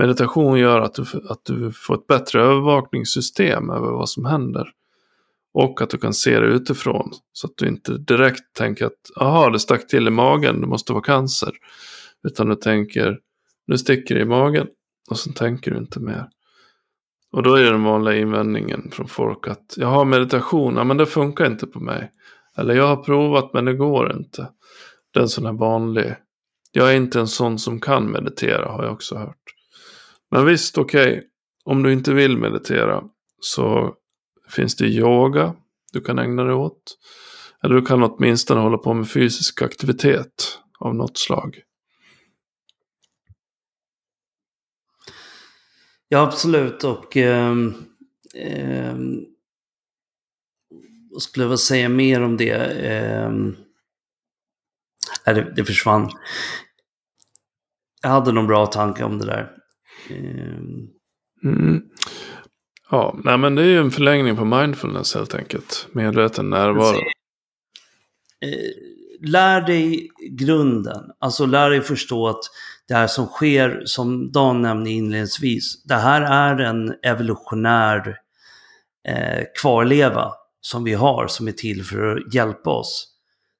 [0.00, 4.70] Meditation gör att du, att du får ett bättre övervakningssystem över vad som händer.
[5.54, 7.10] Och att du kan se det utifrån.
[7.32, 10.92] Så att du inte direkt tänker att aha, det stack till i magen, det måste
[10.92, 11.52] vara cancer.
[12.28, 13.18] Utan du tänker,
[13.66, 14.66] nu sticker det i magen.
[15.10, 16.28] Och så tänker du inte mer.
[17.32, 21.06] Och då är den vanliga invändningen från folk att jag har meditation, ja, men det
[21.06, 22.10] funkar inte på mig.
[22.56, 24.48] Eller jag har provat men det går inte.
[25.12, 26.14] Det är en sån här vanlig.
[26.72, 29.59] Jag är inte en sån som kan meditera har jag också hört.
[30.30, 31.12] Men visst, okej.
[31.12, 31.26] Okay.
[31.64, 33.04] Om du inte vill meditera
[33.40, 33.94] så
[34.48, 35.54] finns det yoga
[35.92, 36.98] du kan ägna dig åt.
[37.62, 41.62] Eller du kan åtminstone hålla på med fysisk aktivitet av något slag.
[46.08, 46.84] Ja, absolut.
[46.84, 47.54] Och eh,
[48.34, 48.96] eh,
[51.10, 52.52] vad skulle jag vilja säga mer om det?
[52.52, 53.32] Eh,
[55.24, 56.10] det, det försvann.
[58.02, 59.59] Jag hade någon bra tanke om det där.
[60.10, 60.88] Ehm.
[61.44, 61.82] Mm.
[62.90, 65.88] Ja, nej, men det är ju en förlängning på mindfulness helt enkelt.
[65.92, 66.96] Medveten närvaro.
[68.40, 71.10] Eh, lär dig grunden.
[71.18, 72.40] Alltså lär dig förstå att
[72.88, 78.16] det här som sker, som Dan nämnde inledningsvis, det här är en evolutionär
[79.08, 83.08] eh, kvarleva som vi har, som är till för att hjälpa oss.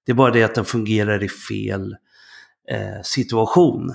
[0.06, 1.96] Det är bara det att den fungerar i fel
[2.70, 3.94] eh, situation.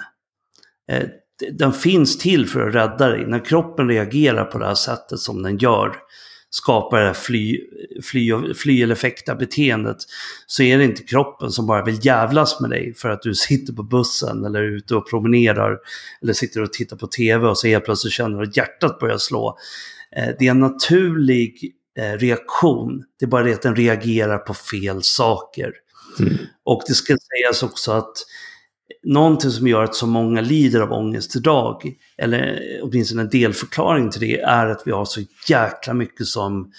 [0.91, 1.03] Eh,
[1.51, 3.25] den finns till för att rädda dig.
[3.27, 5.95] När kroppen reagerar på det här sättet som den gör,
[6.49, 7.59] skapar det här fly,
[8.03, 9.97] fly, fly eller fäkta beteendet,
[10.47, 13.73] så är det inte kroppen som bara vill jävlas med dig för att du sitter
[13.73, 15.77] på bussen eller är ute och promenerar
[16.21, 19.17] eller sitter och tittar på tv och så helt plötsligt känner du att hjärtat börjar
[19.17, 19.57] slå.
[20.17, 23.03] Eh, det är en naturlig eh, reaktion.
[23.19, 25.73] Det är bara det att den reagerar på fel saker.
[26.19, 26.37] Mm.
[26.63, 28.13] Och det ska sägas också att
[29.05, 34.21] någonting som gör att så många lider av ångest idag, eller åtminstone en delförklaring till
[34.21, 36.71] det, är att vi har så jäkla mycket som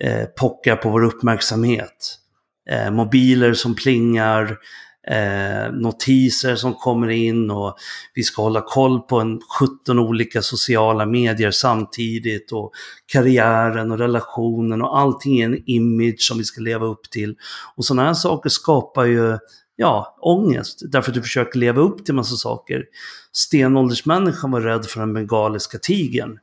[0.00, 2.18] eh, pockar på vår uppmärksamhet.
[2.70, 4.58] Eh, mobiler som plingar,
[5.08, 7.76] eh, notiser som kommer in och
[8.14, 12.72] vi ska hålla koll på en 17 olika sociala medier samtidigt och
[13.06, 17.36] karriären och relationen och allting är en image som vi ska leva upp till.
[17.76, 19.38] Och sådana här saker skapar ju
[19.80, 22.84] ja, ångest därför att du försöker leva upp till massa saker.
[23.32, 26.38] Stenåldersmänniskan var rädd för den bengaliska tigern.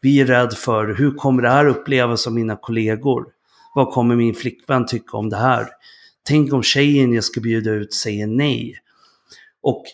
[0.00, 3.24] Vi är rädd för hur kommer det här upplevas av mina kollegor?
[3.74, 5.68] Vad kommer min flickvän tycka om det här?
[6.26, 8.74] Tänk om tjejen jag ska bjuda ut säger nej.
[9.62, 9.84] Och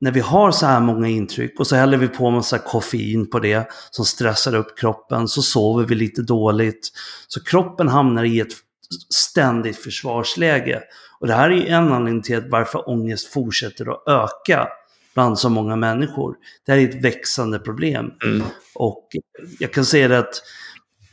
[0.00, 3.38] när vi har så här många intryck och så häller vi på massa koffein på
[3.38, 6.88] det som stressar upp kroppen så sover vi lite dåligt.
[7.28, 8.52] Så kroppen hamnar i ett
[9.14, 10.82] ständigt försvarsläge.
[11.20, 14.68] Och det här är en anledning till varför ångest fortsätter att öka
[15.14, 16.34] bland så många människor.
[16.66, 18.10] Det här är ett växande problem.
[18.24, 18.42] Mm.
[18.74, 19.08] Och
[19.58, 20.42] jag kan säga det att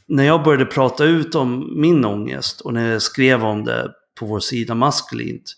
[0.07, 4.25] när jag började prata ut om min ångest och när jag skrev om det på
[4.25, 5.55] vår sida maskulint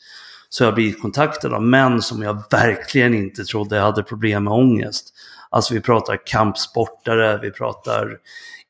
[0.49, 4.53] så har jag blivit kontaktad av män som jag verkligen inte trodde hade problem med
[4.53, 5.13] ångest.
[5.49, 8.17] Alltså vi pratar kampsportare, vi pratar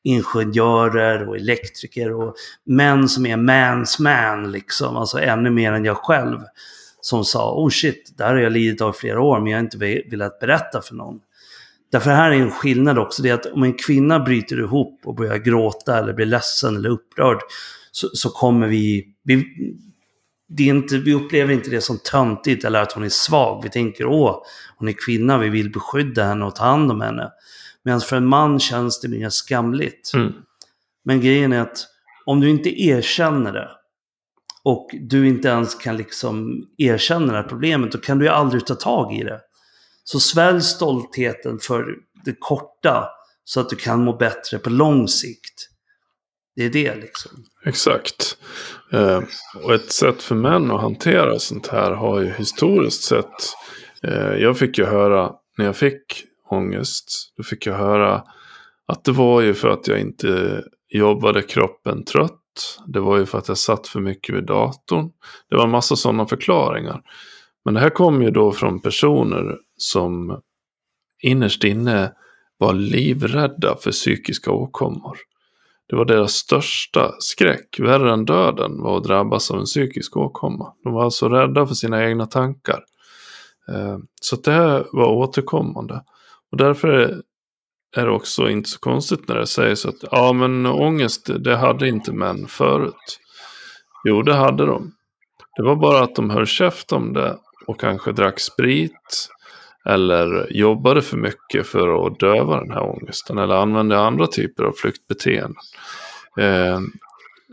[0.04, 2.34] ingenjörer och elektriker och
[2.66, 6.38] män som är mans man liksom, alltså ännu mer än jag själv.
[7.00, 9.58] Som sa, oh shit, det här har jag lidit av i flera år men jag
[9.58, 11.20] har inte velat berätta för någon.
[11.92, 15.14] Därför här är en skillnad också, det är att om en kvinna bryter ihop och
[15.14, 17.38] börjar gråta eller blir ledsen eller upprörd
[17.92, 19.44] så, så kommer vi, vi
[20.48, 23.62] det är inte, vi upplever inte det som töntigt eller att hon är svag.
[23.62, 24.42] Vi tänker åh,
[24.76, 27.30] hon är kvinna, vi vill beskydda henne och ta hand om henne.
[27.84, 30.10] Medan för en man känns det mer skamligt.
[30.14, 30.32] Mm.
[31.04, 31.86] Men grejen är att
[32.26, 33.70] om du inte erkänner det
[34.64, 38.66] och du inte ens kan liksom erkänna det här problemet, då kan du ju aldrig
[38.66, 39.40] ta tag i det.
[40.04, 43.08] Så svälj stoltheten för det korta
[43.44, 45.68] så att du kan må bättre på lång sikt.
[46.56, 47.30] Det är det liksom.
[47.64, 48.36] Exakt.
[48.92, 49.20] Eh,
[49.64, 53.54] och ett sätt för män att hantera sånt här har ju historiskt sett.
[54.02, 57.32] Eh, jag fick ju höra när jag fick ångest.
[57.36, 58.24] Då fick jag höra
[58.86, 62.36] att det var ju för att jag inte jobbade kroppen trött.
[62.86, 65.10] Det var ju för att jag satt för mycket vid datorn.
[65.50, 67.02] Det var en massa sådana förklaringar.
[67.64, 70.40] Men det här kom ju då från personer som
[71.22, 72.12] innerst inne
[72.58, 75.18] var livrädda för psykiska åkommor.
[75.88, 80.72] Det var deras största skräck, värre än döden, var att drabbas av en psykisk åkomma.
[80.84, 82.84] De var alltså rädda för sina egna tankar.
[83.68, 86.02] Eh, så det här var återkommande.
[86.50, 87.22] Och därför
[87.96, 91.88] är det också inte så konstigt när det sägs att ja men ångest det hade
[91.88, 93.20] inte män förut.
[94.08, 94.92] Jo det hade de.
[95.56, 99.28] Det var bara att de höll käft om det och kanske drack sprit
[99.84, 104.72] eller jobbade för mycket för att döva den här ångesten eller använde andra typer av
[104.72, 105.54] flyktbeteenden.
[106.38, 106.80] Eh,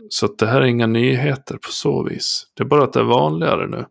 [0.08, 2.46] så att det här är inga nyheter på så vis.
[2.56, 3.84] Det är bara att det är vanligare nu.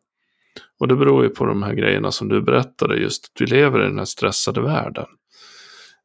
[0.79, 3.79] Och det beror ju på de här grejerna som du berättade, just att vi lever
[3.79, 5.05] i den här stressade världen.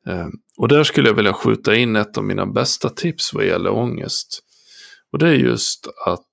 [0.07, 0.27] Eh,
[0.59, 4.43] och där skulle jag vilja skjuta in ett av mina bästa tips vad gäller ångest.
[5.13, 6.29] Och det är just att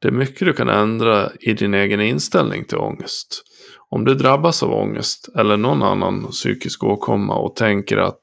[0.00, 3.42] det är mycket du kan ändra i din egen inställning till ångest.
[3.90, 8.22] Om du drabbas av ångest eller någon annan psykisk åkomma och tänker att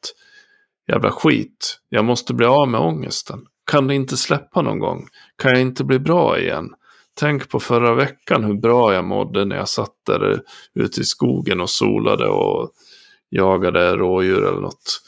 [0.87, 3.39] jävla skit, jag måste bli av med ångesten.
[3.71, 5.07] Kan det inte släppa någon gång?
[5.37, 6.69] Kan jag inte bli bra igen?
[7.19, 10.41] Tänk på förra veckan hur bra jag mådde när jag satt där
[10.73, 12.71] ute i skogen och solade och
[13.29, 15.01] jagade rådjur eller något.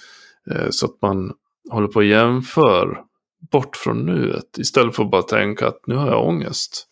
[0.52, 1.34] Eh, så att man
[1.70, 3.04] håller på att jämför
[3.52, 6.88] bort från nuet istället för att bara tänka att nu har jag ångest.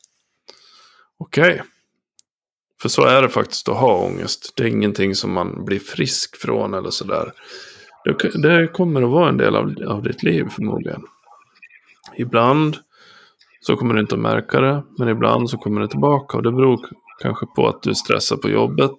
[1.18, 1.54] Okej.
[1.54, 1.62] Okay.
[2.82, 4.54] För så är det faktiskt att ha ångest.
[4.56, 7.32] Det är ingenting som man blir frisk från eller sådär.
[8.04, 11.04] Det, det kommer att vara en del av, av ditt liv förmodligen.
[12.18, 12.78] Ibland
[13.66, 16.38] så kommer du inte att märka det, men ibland så kommer det tillbaka.
[16.38, 16.80] Och det beror
[17.22, 18.92] kanske på att du stressar på jobbet.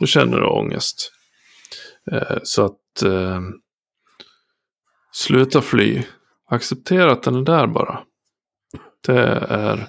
[0.00, 1.12] Då känner du ångest.
[2.12, 3.40] Eh, så att eh,
[5.12, 6.02] sluta fly.
[6.48, 8.00] Acceptera att den är där bara.
[9.06, 9.88] Det är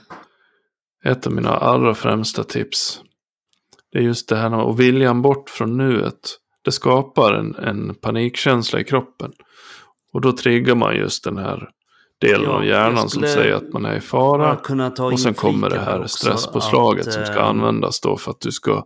[1.06, 3.02] ett av mina allra främsta tips.
[3.92, 6.38] Det är just det här med att viljan bort från nuet.
[6.64, 9.32] Det skapar en, en panikkänsla i kroppen.
[10.14, 11.70] Och då triggar man just den här
[12.22, 14.58] delen ja, av hjärnan som säger att man är i fara.
[15.12, 17.48] Och sen kommer det här stresspåslaget att, som ska äh...
[17.48, 18.86] användas då för att du ska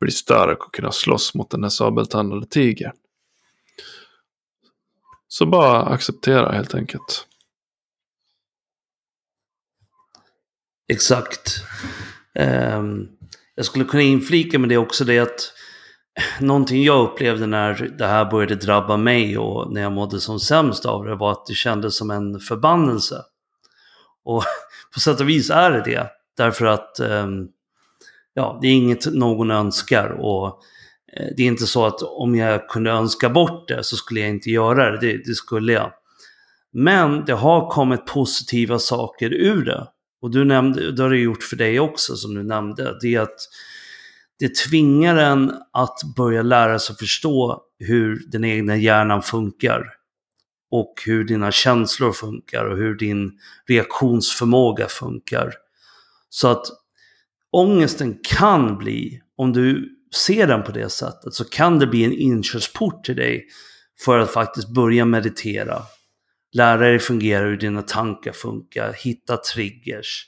[0.00, 2.92] bli stark och kunna slåss mot den här sabeltandade tigern.
[5.28, 7.26] Så bara acceptera helt enkelt.
[10.88, 11.64] Exakt.
[12.34, 13.08] Um,
[13.54, 15.52] jag skulle kunna inflika med det också det att
[16.40, 20.86] någonting jag upplevde när det här började drabba mig och när jag mådde som sämst
[20.86, 23.22] av det var att det kändes som en förbannelse.
[24.24, 24.44] Och
[24.94, 26.10] på sätt och vis är det det.
[26.36, 27.48] Därför att ehm,
[28.34, 30.46] ja, det är inget någon önskar och
[31.16, 34.30] eh, det är inte så att om jag kunde önska bort det så skulle jag
[34.30, 34.98] inte göra det.
[35.00, 35.92] Det, det skulle jag.
[36.72, 39.86] Men det har kommit positiva saker ur det.
[40.22, 43.20] Och du nämnde, det har det gjort för dig också som du nämnde, det är
[43.20, 43.38] att
[44.42, 49.84] det tvingar en att börja lära sig förstå hur den egna hjärnan funkar.
[50.70, 53.38] Och hur dina känslor funkar och hur din
[53.68, 55.54] reaktionsförmåga funkar.
[56.28, 56.66] Så att
[57.52, 59.88] ångesten kan bli, om du
[60.26, 63.46] ser den på det sättet, så kan det bli en inkörsport till dig
[64.04, 65.82] för att faktiskt börja meditera.
[66.52, 70.26] Lära dig fungera hur dina tankar funkar, hitta triggers.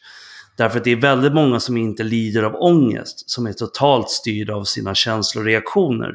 [0.56, 4.54] Därför att det är väldigt många som inte lider av ångest, som är totalt styrda
[4.54, 6.14] av sina känsloreaktioner.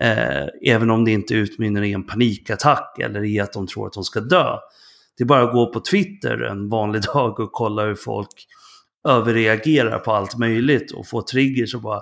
[0.00, 3.92] Eh, även om det inte utmynnar i en panikattack eller i att de tror att
[3.92, 4.56] de ska dö.
[5.18, 8.46] Det är bara att gå på Twitter en vanlig dag och kolla hur folk
[9.08, 12.00] överreagerar på allt möjligt och får triggers och bara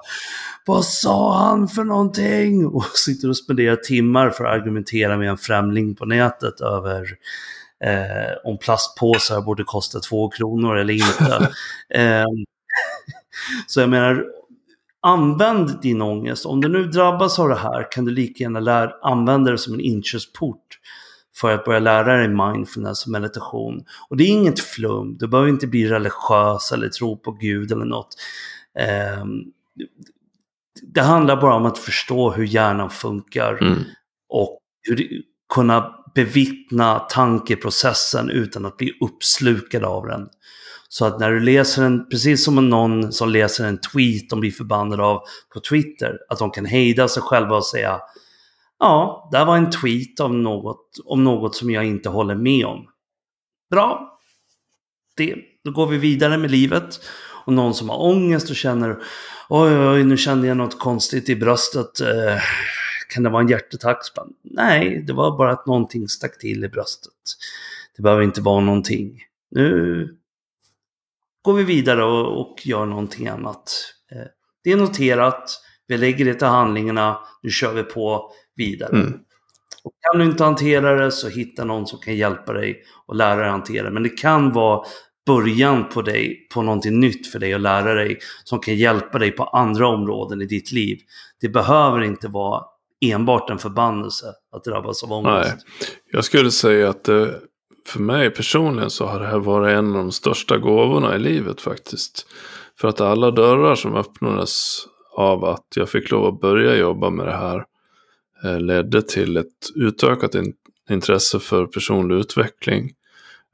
[0.67, 2.67] Vad sa han för någonting?
[2.75, 7.07] Och sitter och spenderar timmar för att argumentera med en främling på nätet över
[7.85, 11.53] eh, om plastpåsar borde kosta två kronor eller inte.
[11.95, 12.25] eh,
[13.67, 14.25] så jag menar,
[15.03, 16.47] använd din ångest.
[16.47, 19.75] Om du nu drabbas av det här kan du lika gärna lära, använda det som
[19.75, 20.79] en inkörsport
[21.37, 23.85] för att börja lära dig mindfulness och meditation.
[24.09, 27.85] Och det är inget flum, du behöver inte bli religiös eller tro på Gud eller
[27.85, 28.15] något.
[28.79, 29.25] Eh,
[30.83, 33.79] det handlar bara om att förstå hur hjärnan funkar mm.
[34.29, 35.23] och hur,
[35.55, 40.29] kunna bevittna tankeprocessen utan att bli uppslukad av den.
[40.89, 44.51] Så att när du läser en, precis som någon som läser en tweet de blir
[44.51, 45.23] förbannade av
[45.55, 48.01] på Twitter, att de kan hejda sig själva och säga
[48.79, 52.87] Ja, det var en tweet om något, om något som jag inte håller med om.
[53.71, 54.19] Bra.
[55.17, 57.01] Det, då går vi vidare med livet.
[57.45, 58.97] Och någon som har ångest och känner
[59.49, 62.01] oj, oj, nu kände jag något konstigt i bröstet.
[62.01, 62.43] Eh,
[63.09, 63.99] kan det vara en hjärtattack?
[64.43, 67.13] Nej, det var bara att någonting stack till i bröstet.
[67.97, 69.23] Det behöver inte vara någonting.
[69.51, 70.19] Nu
[71.43, 73.95] går vi vidare och, och gör någonting annat.
[74.13, 74.27] Eh,
[74.65, 75.61] det är noterat.
[75.87, 77.19] Vi lägger det till handlingarna.
[77.43, 78.97] Nu kör vi på vidare.
[78.97, 79.21] Mm.
[79.85, 83.41] Och kan du inte hantera det så hitta någon som kan hjälpa dig och lära
[83.41, 83.91] dig hantera det.
[83.91, 84.87] Men det kan vara
[85.27, 89.31] början på dig, på någonting nytt för dig att lära dig som kan hjälpa dig
[89.31, 90.99] på andra områden i ditt liv.
[91.41, 92.65] Det behöver inte vara
[93.01, 95.55] enbart en förbannelse att drabbas av ångest.
[95.57, 97.41] Nej, jag skulle säga att det,
[97.87, 101.61] för mig personligen så har det här varit en av de största gåvorna i livet
[101.61, 102.27] faktiskt.
[102.81, 104.87] För att alla dörrar som öppnades
[105.17, 107.65] av att jag fick lov att börja jobba med det här
[108.45, 110.53] Eh, ledde till ett utökat in
[110.91, 112.93] intresse för personlig utveckling.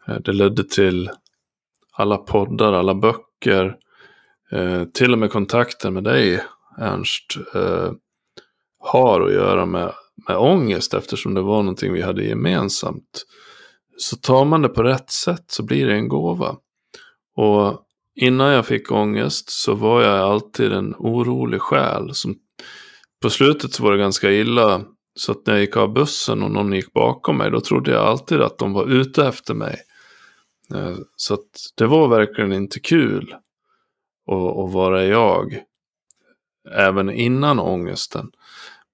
[0.09, 1.11] Eh, det ledde till
[1.93, 3.77] alla poddar, alla böcker,
[4.51, 6.45] eh, till och med kontakten med dig
[6.79, 7.93] Ernst eh,
[8.85, 9.93] har att göra med,
[10.29, 13.25] med ångest eftersom det var någonting vi hade gemensamt.
[13.97, 16.57] Så tar man det på rätt sätt så blir det en gåva.
[17.37, 17.83] Och
[18.15, 22.35] innan jag fick ångest så var jag alltid en orolig själ som
[23.23, 24.83] på slutet så var det ganska illa.
[25.15, 28.05] Så att när jag gick av bussen och någon gick bakom mig, då trodde jag
[28.05, 29.77] alltid att de var ute efter mig.
[30.75, 33.35] Eh, så att det var verkligen inte kul
[34.31, 35.63] att, att vara jag.
[36.71, 38.31] Även innan ångesten.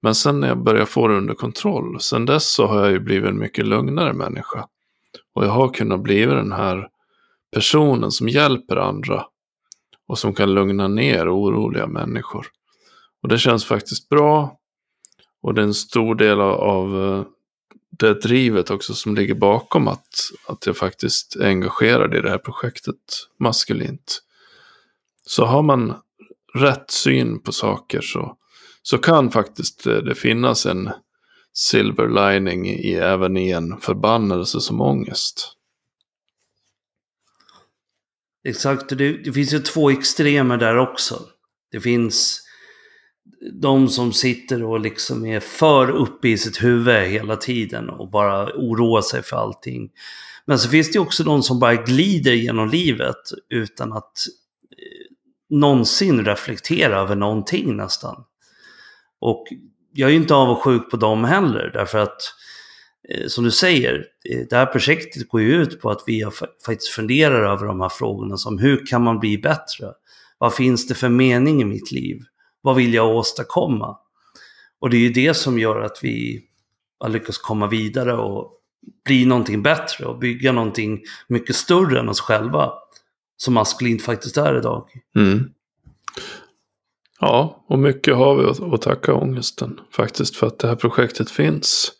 [0.02, 3.00] Men sen när jag började få det under kontroll, sen dess så har jag ju
[3.00, 4.66] blivit en mycket lugnare människa.
[5.34, 6.88] Och jag har kunnat bli den här
[7.52, 9.26] personen som hjälper andra.
[10.06, 12.46] Och som kan lugna ner oroliga människor.
[13.22, 14.56] Och det känns faktiskt bra.
[15.42, 17.24] Och det är en stor del av eh,
[17.90, 20.08] det drivet också som ligger bakom att,
[20.48, 22.96] att jag faktiskt är engagerad i det här projektet
[23.38, 24.22] maskulint.
[25.26, 25.94] Så har man
[26.54, 28.36] rätt syn på saker så,
[28.90, 30.90] så kan faktiskt eh, det finnas en
[31.54, 35.52] silver lining i, även i en förbannelse som ångest.
[38.48, 41.22] Exakt, det, det finns ju två extremer där också.
[41.72, 42.40] Det finns
[43.60, 48.44] de som sitter och liksom är för uppe i sitt huvud hela tiden och bara
[48.44, 49.90] oroar sig för allting.
[50.46, 54.26] Men så finns det också de som bara glider genom livet utan att
[54.70, 58.24] eh, någonsin reflektera över någonting nästan.
[59.20, 59.46] Och
[59.92, 62.22] jag är ju inte avundsjuk på dem heller därför att
[63.08, 66.24] eh, som du säger, eh, det här projektet går ju ut på att vi
[66.66, 69.92] faktiskt funderar över de här frågorna som hur kan man bli bättre?
[70.38, 72.22] Vad finns det för mening i mitt liv?
[72.60, 73.96] Vad vill jag åstadkomma?
[74.80, 76.42] Och det är ju det som gör att vi
[77.00, 78.52] har lyckats komma vidare och
[79.04, 82.72] bli någonting bättre och bygga någonting mycket större än oss själva.
[83.36, 84.88] Som maskulint faktiskt är idag.
[85.16, 85.50] Mm.
[87.20, 91.92] Ja, och mycket har vi att tacka ångesten faktiskt för att det här projektet finns.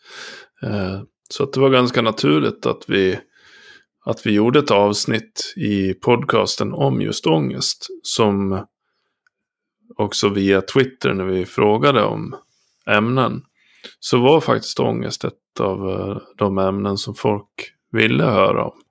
[0.63, 3.19] Eh, så att det var ganska naturligt att vi,
[4.05, 7.87] att vi gjorde ett avsnitt i podcasten om just ångest.
[8.03, 8.65] Som
[9.97, 12.35] också via Twitter när vi frågade om
[12.87, 13.43] ämnen.
[13.99, 18.81] Så var faktiskt ångest ett av eh, de ämnen som folk ville höra om.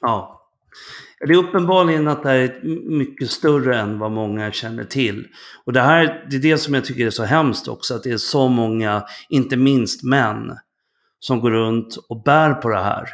[0.00, 0.38] Ja.
[1.26, 2.60] Det är uppenbarligen att det här är
[2.98, 5.26] mycket större än vad många känner till.
[5.64, 8.10] Och det här det är det som jag tycker är så hemskt också, att det
[8.10, 10.56] är så många, inte minst män,
[11.18, 13.08] som går runt och bär på det här.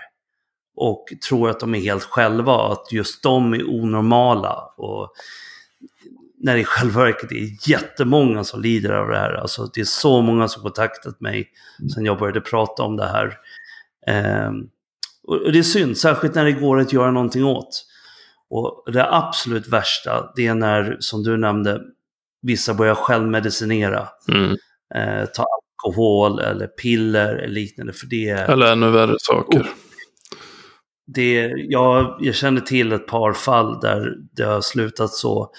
[0.76, 4.54] Och tror att de är helt själva, att just de är onormala.
[4.76, 5.12] Och
[6.40, 9.32] när det i själva verket är jättemånga som lider av det här.
[9.32, 11.48] Alltså det är så många som kontaktat mig
[11.94, 13.38] sen jag började prata om det här.
[14.06, 14.52] Eh,
[15.26, 17.84] och det är synd, särskilt när det går att göra någonting åt.
[18.50, 21.80] Och det absolut värsta, det är när, som du nämnde,
[22.42, 24.08] vissa börjar självmedicinera.
[24.28, 24.56] Mm.
[24.94, 25.46] Eh, ta
[25.84, 27.92] alkohol eller piller eller liknande.
[27.92, 29.60] För det Eller ännu värre saker.
[29.60, 29.66] Oh,
[31.06, 35.50] det, jag, jag känner till ett par fall där det har slutat så.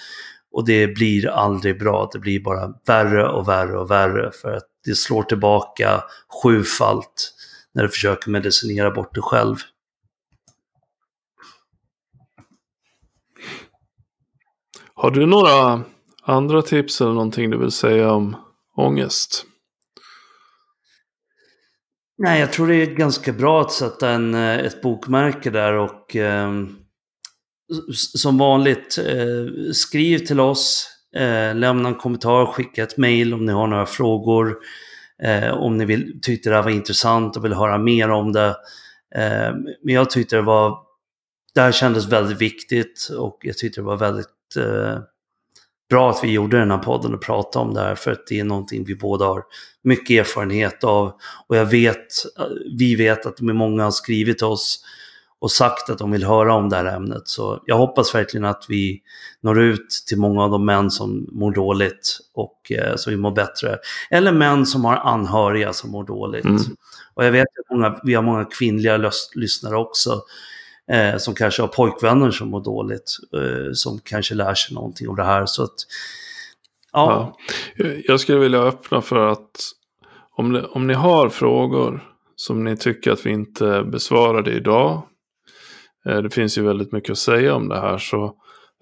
[0.52, 2.10] Och det blir aldrig bra.
[2.12, 4.30] Det blir bara värre och värre och värre.
[4.42, 6.04] För att det slår tillbaka
[6.42, 7.32] sjufalt
[7.74, 9.56] när du försöker medicinera bort det själv.
[15.02, 15.82] Har du några
[16.22, 18.36] andra tips eller någonting du vill säga om
[18.76, 19.44] ångest?
[22.18, 26.16] Nej, jag tror det är ganska bra att sätta en, eh, ett bokmärke där och
[26.16, 26.50] eh,
[27.92, 33.52] som vanligt eh, skriv till oss, eh, lämna en kommentar, skicka ett mail om ni
[33.52, 34.56] har några frågor.
[35.22, 38.48] Eh, om ni vill, tyckte det här var intressant och vill höra mer om det.
[39.14, 40.78] Eh, men jag tyckte det var,
[41.54, 44.98] det här kändes väldigt viktigt och jag tyckte det var väldigt eh,
[45.90, 48.40] bra att vi gjorde den här podden och pratade om det här för att det
[48.40, 49.42] är någonting vi båda har
[49.84, 51.12] mycket erfarenhet av.
[51.46, 52.06] Och jag vet,
[52.78, 54.84] vi vet att många har skrivit till oss
[55.40, 57.28] och sagt att de vill höra om det här ämnet.
[57.28, 59.00] Så jag hoppas verkligen att vi
[59.40, 63.30] når ut till många av de män som mår dåligt och eh, som vill må
[63.30, 63.78] bättre.
[64.10, 66.44] Eller män som har anhöriga som mår dåligt.
[66.44, 66.62] Mm.
[67.14, 70.22] Och jag vet att många, vi har många kvinnliga lyssnare också.
[70.90, 73.16] Eh, som kanske har pojkvänner som mår dåligt.
[73.34, 75.46] Eh, som kanske lär sig någonting om det här.
[75.46, 75.74] Så att,
[76.92, 77.36] ja.
[77.76, 77.86] ja.
[78.04, 79.50] Jag skulle vilja öppna för att
[80.36, 82.04] om, ni, om ni har frågor
[82.36, 85.02] som ni tycker att vi inte besvarade idag
[86.06, 88.34] Eh, det finns ju väldigt mycket att säga om det här så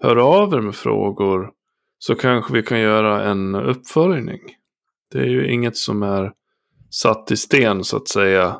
[0.03, 1.51] hör av er med frågor
[1.99, 4.39] så kanske vi kan göra en uppföljning.
[5.11, 6.31] Det är ju inget som är
[6.89, 8.59] satt i sten så att säga.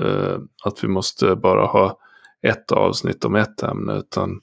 [0.00, 1.98] Eh, att vi måste bara ha
[2.42, 3.94] ett avsnitt om ett ämne.
[3.98, 4.40] Utan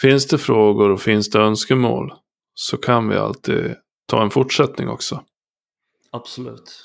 [0.00, 2.12] finns det frågor och finns det önskemål
[2.54, 3.74] så kan vi alltid
[4.06, 5.22] ta en fortsättning också.
[6.10, 6.82] Absolut.